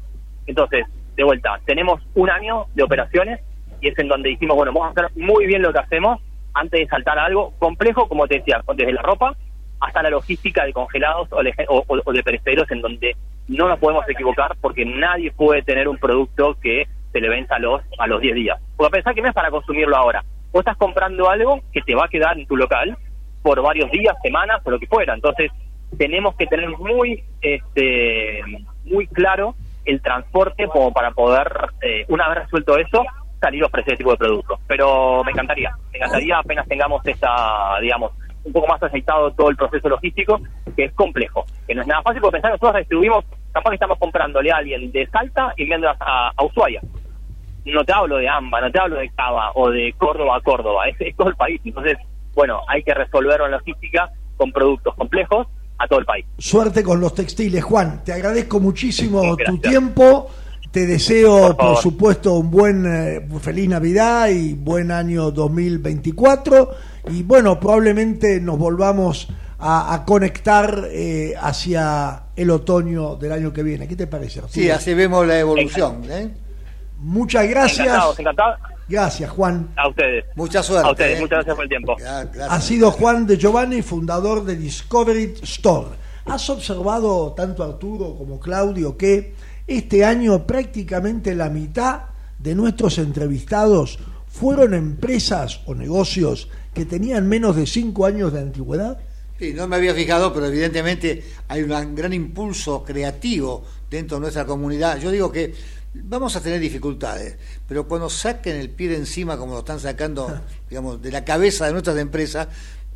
[0.46, 3.40] Entonces, de vuelta, tenemos un año de operaciones
[3.80, 6.20] y es en donde dijimos, bueno, vamos a hacer muy bien lo que hacemos
[6.54, 9.34] antes de saltar a algo complejo, como te decía, desde la ropa
[9.80, 13.16] hasta la logística de congelados o, de- o- o- o de perecederos en donde
[13.50, 17.58] no nos podemos equivocar porque nadie puede tener un producto que se le venza a
[17.58, 18.60] los a los 10 días.
[18.76, 20.24] Porque pensar que no es para consumirlo ahora.
[20.52, 22.96] Vos estás comprando algo que te va a quedar en tu local
[23.42, 25.14] por varios días, semanas o lo que fuera.
[25.14, 25.50] Entonces,
[25.98, 28.40] tenemos que tener muy este
[28.84, 31.50] muy claro el transporte como para poder,
[31.82, 33.04] eh, una vez resuelto eso,
[33.40, 34.60] salir a ofrecer ese tipo de productos.
[34.68, 38.12] Pero me encantaría, me encantaría apenas tengamos esta, digamos,
[38.44, 40.40] un poco más aceitado todo el proceso logístico,
[40.76, 43.76] que es complejo, que no es nada fácil, porque pensar que nosotros distribuimos, capaz que
[43.76, 46.80] estamos comprándole a alguien de Salta y enviando a, a Ushuaia.
[47.64, 50.88] No te hablo de AMBA, no te hablo de Cava o de Córdoba a Córdoba,
[50.88, 51.60] es, es todo el país.
[51.64, 51.98] Entonces,
[52.34, 55.46] bueno, hay que resolverlo en logística con productos complejos,
[55.80, 56.26] a todo el país.
[56.38, 58.04] Suerte con los textiles, Juan.
[58.04, 60.30] Te agradezco muchísimo tu tiempo.
[60.70, 66.70] Te deseo, Por supuesto, un buen eh, feliz Navidad y buen año 2024.
[67.10, 69.28] Y bueno, probablemente nos volvamos
[69.60, 73.86] a, a conectar eh, hacia el otoño del año que viene.
[73.86, 74.40] ¿Qué te parece?
[74.40, 74.54] Arturo?
[74.54, 76.02] Sí, así vemos la evolución.
[76.08, 76.30] ¿eh?
[76.98, 77.86] Muchas gracias.
[77.86, 78.60] Encantados, encantados.
[78.88, 79.68] Gracias, Juan.
[79.76, 80.24] A ustedes.
[80.34, 80.88] Mucha suerte.
[80.88, 81.20] A ustedes, ¿eh?
[81.20, 81.96] muchas gracias por el tiempo.
[81.96, 82.50] Gracias.
[82.50, 85.90] Ha sido Juan de Giovanni, fundador de Discovery Store.
[86.24, 89.34] ¿Has observado, tanto Arturo como Claudio, que
[89.66, 92.02] este año prácticamente la mitad
[92.38, 98.98] de nuestros entrevistados fueron empresas o negocios que tenían menos de cinco años de antigüedad?
[99.40, 104.44] Sí, no me había fijado, pero evidentemente hay un gran impulso creativo dentro de nuestra
[104.44, 105.00] comunidad.
[105.00, 105.54] Yo digo que
[105.94, 107.36] vamos a tener dificultades,
[107.66, 111.64] pero cuando saquen el pie de encima, como lo están sacando, digamos, de la cabeza
[111.64, 112.48] de nuestras empresas,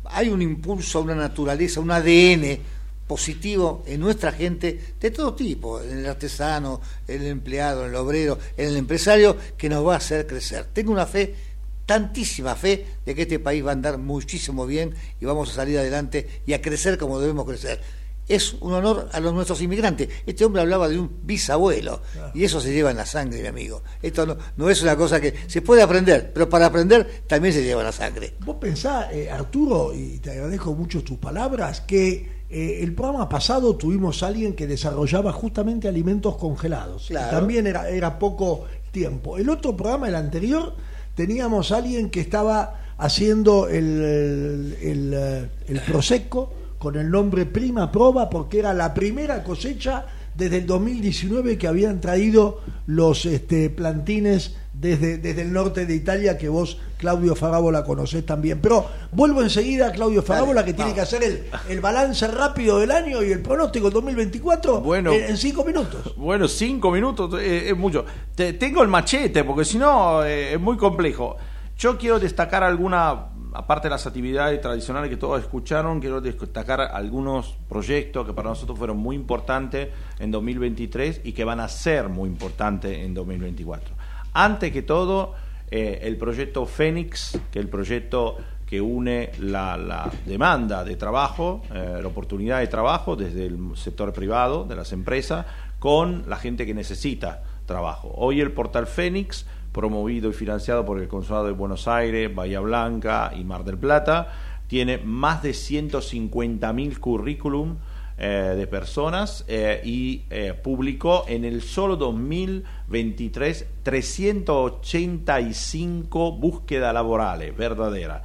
[0.03, 2.59] hay un impulso, una naturaleza, un ADN
[3.07, 7.95] positivo en nuestra gente de todo tipo, en el artesano, en el empleado, en el
[7.95, 10.65] obrero, en el empresario, que nos va a hacer crecer.
[10.65, 11.54] Tengo una fe
[11.85, 15.77] tantísima fe de que este país va a andar muchísimo bien y vamos a salir
[15.77, 17.81] adelante y a crecer como debemos crecer.
[18.27, 20.09] Es un honor a los nuestros inmigrantes.
[20.25, 22.01] Este hombre hablaba de un bisabuelo
[22.33, 23.83] y eso se lleva en la sangre, mi amigo.
[24.01, 27.63] Esto no, no es una cosa que se puede aprender, pero para aprender también se
[27.63, 28.33] lleva en la sangre.
[28.43, 33.75] Vos pensás, eh, Arturo, y te agradezco mucho tus palabras, que eh, el programa pasado
[33.75, 37.05] tuvimos a alguien que desarrollaba justamente alimentos congelados.
[37.07, 37.37] Claro.
[37.37, 39.37] También era, era poco tiempo.
[39.37, 40.75] El otro programa, el anterior,
[41.15, 47.91] teníamos a alguien que estaba haciendo el, el, eh, el Prosecco con el nombre Prima
[47.91, 50.05] Prova porque era la primera cosecha
[50.35, 56.37] desde el 2019 que habían traído los este, plantines desde, desde el norte de Italia
[56.37, 58.59] que vos, Claudio Farabola, conocés también.
[58.61, 62.79] Pero vuelvo enseguida a Claudio Farabola Dale, que tiene que hacer el, el balance rápido
[62.79, 65.11] del año y el pronóstico del 2024 Bueno.
[65.13, 66.15] en, en cinco minutos.
[66.17, 68.05] Bueno, cinco minutos eh, es mucho.
[68.35, 71.37] Te- tengo el machete, porque si no eh, es muy complejo.
[71.77, 77.57] Yo quiero destacar alguna, aparte de las actividades tradicionales que todos escucharon, quiero destacar algunos
[77.67, 82.29] proyectos que para nosotros fueron muy importantes en 2023 y que van a ser muy
[82.29, 83.93] importantes en 2024.
[84.37, 85.33] Antes que todo,
[85.71, 91.99] eh, el proyecto Fénix, que el proyecto que une la, la demanda de trabajo, eh,
[92.01, 95.45] la oportunidad de trabajo desde el sector privado, de las empresas,
[95.79, 98.11] con la gente que necesita trabajo.
[98.13, 103.31] Hoy el portal Fénix, promovido y financiado por el Consulado de Buenos Aires, Bahía Blanca
[103.33, 104.33] y Mar del Plata,
[104.67, 107.77] tiene más de 150.000 currículum
[108.17, 118.21] eh, de personas eh, y eh, publicó en el solo 2023 385 búsquedas laborales verdaderas.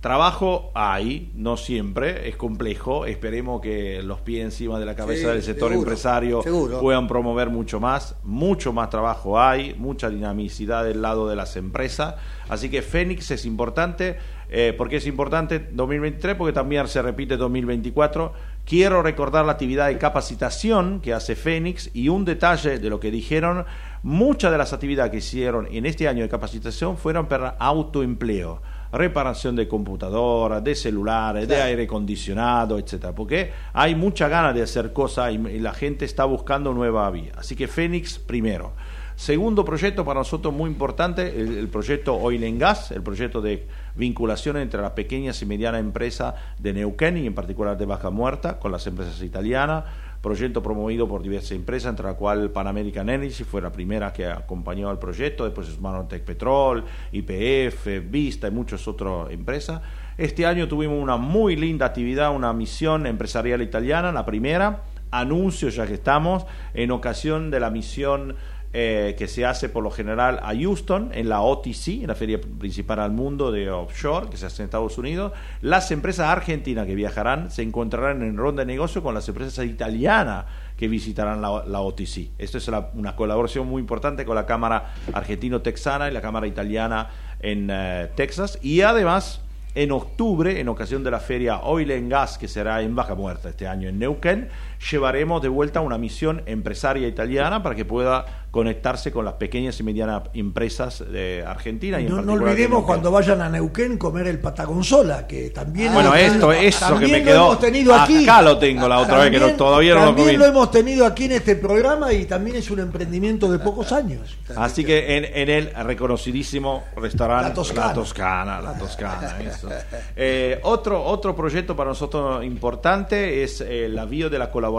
[0.00, 3.04] Trabajo hay, no siempre, es complejo.
[3.04, 6.80] Esperemos que los pies encima de la cabeza Sí, del sector seguro, empresario seguro.
[6.80, 8.16] puedan promover mucho más.
[8.22, 12.14] Mucho más trabajo hay, mucha dinamicidad del lado de las empresas.
[12.48, 14.16] Así que Fénix es importante.
[14.48, 16.34] Eh, ¿Por qué es importante 2023?
[16.34, 18.32] Porque también se repite 2024.
[18.70, 23.10] Quiero recordar la actividad de capacitación que hace Fénix y un detalle de lo que
[23.10, 23.64] dijeron.
[24.04, 28.62] Muchas de las actividades que hicieron en este año de capacitación fueron para autoempleo
[28.92, 34.92] reparación de computadoras, de celulares, de aire acondicionado, etcétera, porque hay mucha ganas de hacer
[34.92, 37.32] cosas y, y la gente está buscando nueva vía.
[37.36, 38.72] Así que Fénix primero.
[39.20, 44.56] Segundo proyecto para nosotros muy importante, el, proyecto Oil and Gas, el proyecto de vinculación
[44.56, 48.72] entre las pequeñas y medianas empresas de Neuquén y en particular de Baja Muerta con
[48.72, 49.84] las empresas italianas,
[50.22, 54.24] proyecto promovido por diversas empresas, entre la cual Pan American Energy fue la primera que
[54.24, 59.82] acompañó al proyecto, después es Manotec Petrol, IPF, Vista y muchas otras empresas.
[60.16, 65.86] Este año tuvimos una muy linda actividad, una misión empresarial italiana, la primera, anuncio ya
[65.86, 68.36] que estamos, en ocasión de la misión
[68.72, 72.40] eh, que se hace por lo general a Houston, en la OTC, en la feria
[72.40, 75.32] principal al mundo de offshore, que se hace en Estados Unidos.
[75.60, 80.44] Las empresas argentinas que viajarán se encontrarán en ronda de negocio con las empresas italianas
[80.76, 82.30] que visitarán la, OTC.
[82.38, 87.10] Esto es una colaboración muy importante con la Cámara Argentino-Texana y la Cámara Italiana
[87.40, 88.58] en eh, Texas.
[88.62, 89.40] Y además,
[89.74, 93.50] en octubre, en ocasión de la feria Oil and Gas, que será en Baja Muerta
[93.50, 94.48] este año en Neuquén,
[94.90, 99.84] llevaremos de vuelta una misión empresaria italiana para que pueda conectarse con las pequeñas y
[99.84, 102.00] medianas empresas de Argentina.
[102.00, 105.92] Y en No, particular olvidemos de cuando vayan a Neuquén comer el patagonzola, que también...
[105.94, 107.44] bueno, hemos esto, eso que me lo quedó.
[107.46, 108.24] hemos tenido aquí.
[108.24, 110.38] Acá lo tengo la otra vez, que no- todavía no lo También comí.
[110.38, 114.36] lo hemos tenido aquí en este programa y también es un emprendimiento de pocos años.
[114.56, 117.86] Así que en, en el reconocidísimo restaurante La Toscana.
[117.86, 119.68] La Toscana, La Toscana, eso.
[120.16, 124.69] Eh, otro, otro proyecto para nosotros importante es eh, el avío de la colaboración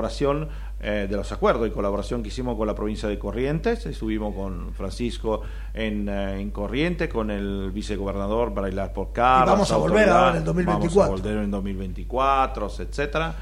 [0.84, 3.86] eh, de los acuerdos de colaboración que hicimos con la provincia de Corrientes.
[3.86, 5.42] Estuvimos con Francisco
[5.74, 9.10] en, eh, en Corrientes, con el vicegobernador Bailar por.
[9.10, 11.00] Y vamos a volver ahora en el 2024.
[11.00, 13.36] Vamos a volver en 2024, etcétera.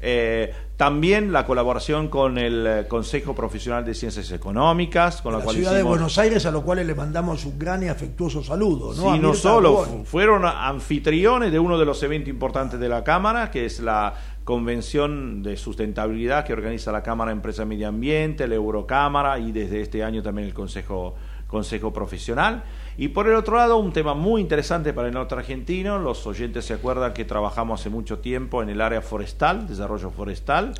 [0.00, 5.56] Eh, también la colaboración con el Consejo Profesional de Ciencias Económicas, con la, la cual
[5.56, 8.94] ciudad de Buenos Aires, a los cuales le mandamos un gran y afectuoso saludo.
[8.94, 9.14] ¿no?
[9.14, 13.64] Sí, no solo, fueron anfitriones de uno de los eventos importantes de la Cámara, que
[13.64, 14.14] es la
[14.46, 20.04] Convención de Sustentabilidad que organiza la Cámara Empresa Medio Ambiente, la Eurocámara y desde este
[20.04, 21.16] año también el Consejo,
[21.48, 22.62] Consejo Profesional.
[22.96, 26.64] Y por el otro lado, un tema muy interesante para el norte argentino, los oyentes
[26.64, 30.74] se acuerdan que trabajamos hace mucho tiempo en el área forestal, desarrollo forestal.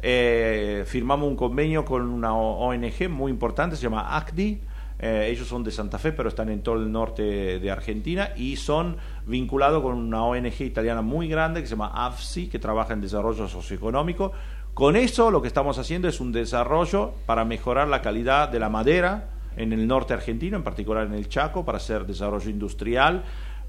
[0.00, 4.58] Eh, firmamos un convenio con una ONG muy importante, se llama ACDI,
[5.02, 8.56] eh, ellos son de Santa Fe, pero están en todo el norte de Argentina y
[8.56, 8.96] son
[9.26, 13.48] vinculados con una ONG italiana muy grande que se llama AFSI, que trabaja en desarrollo
[13.48, 14.32] socioeconómico.
[14.74, 18.68] Con eso lo que estamos haciendo es un desarrollo para mejorar la calidad de la
[18.68, 23.22] madera en el norte argentino, en particular en el Chaco, para hacer desarrollo industrial,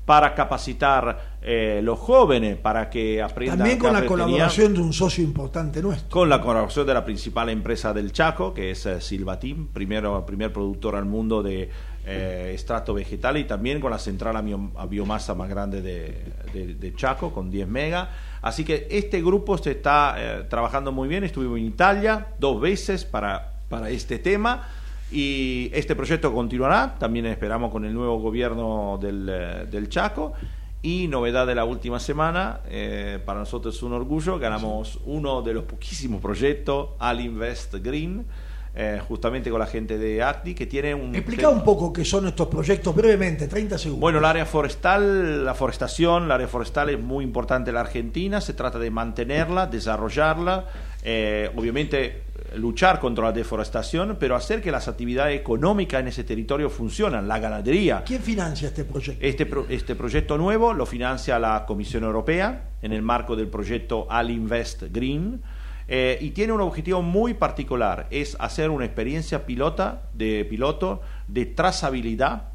[0.05, 5.23] para capacitar eh, los jóvenes para que aprendan También con la colaboración de un socio
[5.23, 6.09] importante nuestro.
[6.09, 10.51] Con la colaboración de la principal empresa del Chaco, que es eh, Silvatim, primero, primer
[10.51, 11.69] productor al mundo de
[12.05, 14.35] eh, extracto vegetal, y también con la central
[14.75, 16.23] a biomasa más grande de,
[16.53, 18.09] de- de Chaco, con 10 megas.
[18.41, 21.23] Así que este grupo se está eh, trabajando muy bien.
[21.23, 24.67] Estuvimos en Italia dos veces para, para este tema.
[25.11, 30.33] Y este proyecto continuará, también esperamos con el nuevo gobierno del, eh, del Chaco.
[30.81, 35.53] Y novedad de la última semana, eh, para nosotros es un orgullo, ganamos uno de
[35.53, 38.25] los poquísimos proyectos, Al Invest Green,
[38.75, 41.13] eh, justamente con la gente de ACDI, que tiene un...
[41.15, 44.01] Explica un poco qué son estos proyectos brevemente, 30 segundos.
[44.01, 48.41] Bueno, el área forestal, la forestación, el área forestal es muy importante en la Argentina,
[48.41, 50.65] se trata de mantenerla, desarrollarla,
[51.03, 52.23] eh, obviamente
[52.55, 57.39] luchar contra la deforestación, pero hacer que las actividades económicas en ese territorio funcionen, la
[57.39, 58.03] ganadería.
[58.05, 59.25] ¿Quién financia este proyecto?
[59.25, 64.07] Este, pro- este proyecto nuevo lo financia la Comisión Europea en el marco del proyecto
[64.09, 65.41] Al Invest Green
[65.87, 71.45] eh, y tiene un objetivo muy particular, es hacer una experiencia pilota de piloto de
[71.45, 72.49] trazabilidad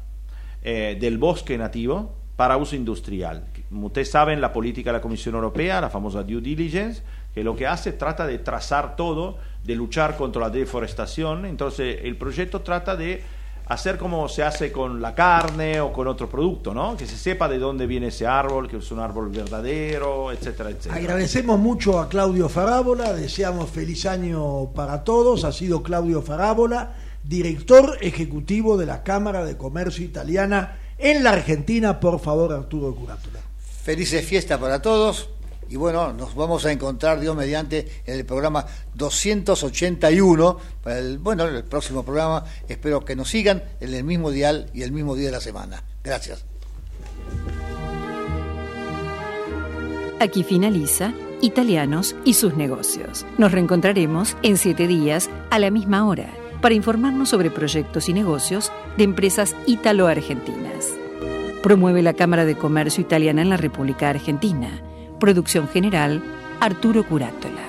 [0.63, 3.45] eh, del bosque nativo para uso industrial.
[3.69, 7.03] Ustedes saben, la política de la Comisión Europea, la famosa due diligence,
[7.33, 11.45] que lo que hace trata de trazar todo, de luchar contra la deforestación.
[11.45, 13.21] Entonces, el proyecto trata de
[13.69, 16.97] hacer como se hace con la carne o con otro producto, ¿no?
[16.97, 20.95] Que se sepa de dónde viene ese árbol, que es un árbol verdadero, etcétera, etcétera.
[20.95, 25.43] Agradecemos mucho a Claudio Farábola, deseamos feliz año para todos.
[25.43, 31.99] Ha sido Claudio Farábola, director ejecutivo de la Cámara de Comercio Italiana en la Argentina.
[31.99, 33.39] Por favor, Arturo Curátola.
[33.83, 35.29] Felices fiestas para todos.
[35.69, 38.65] Y bueno, nos vamos a encontrar, Dios mediante, en el programa
[38.95, 40.57] 281.
[40.83, 42.43] Para el, bueno, el próximo programa.
[42.67, 45.83] Espero que nos sigan en el mismo dial y el mismo día de la semana.
[46.03, 46.43] Gracias.
[50.19, 53.25] Aquí finaliza Italianos y sus negocios.
[53.37, 58.71] Nos reencontraremos en siete días a la misma hora para informarnos sobre proyectos y negocios
[58.97, 60.87] de empresas italo-argentinas.
[61.63, 64.81] Promueve la Cámara de Comercio Italiana en la República Argentina.
[65.19, 66.21] Producción general,
[66.61, 67.68] Arturo Curátola.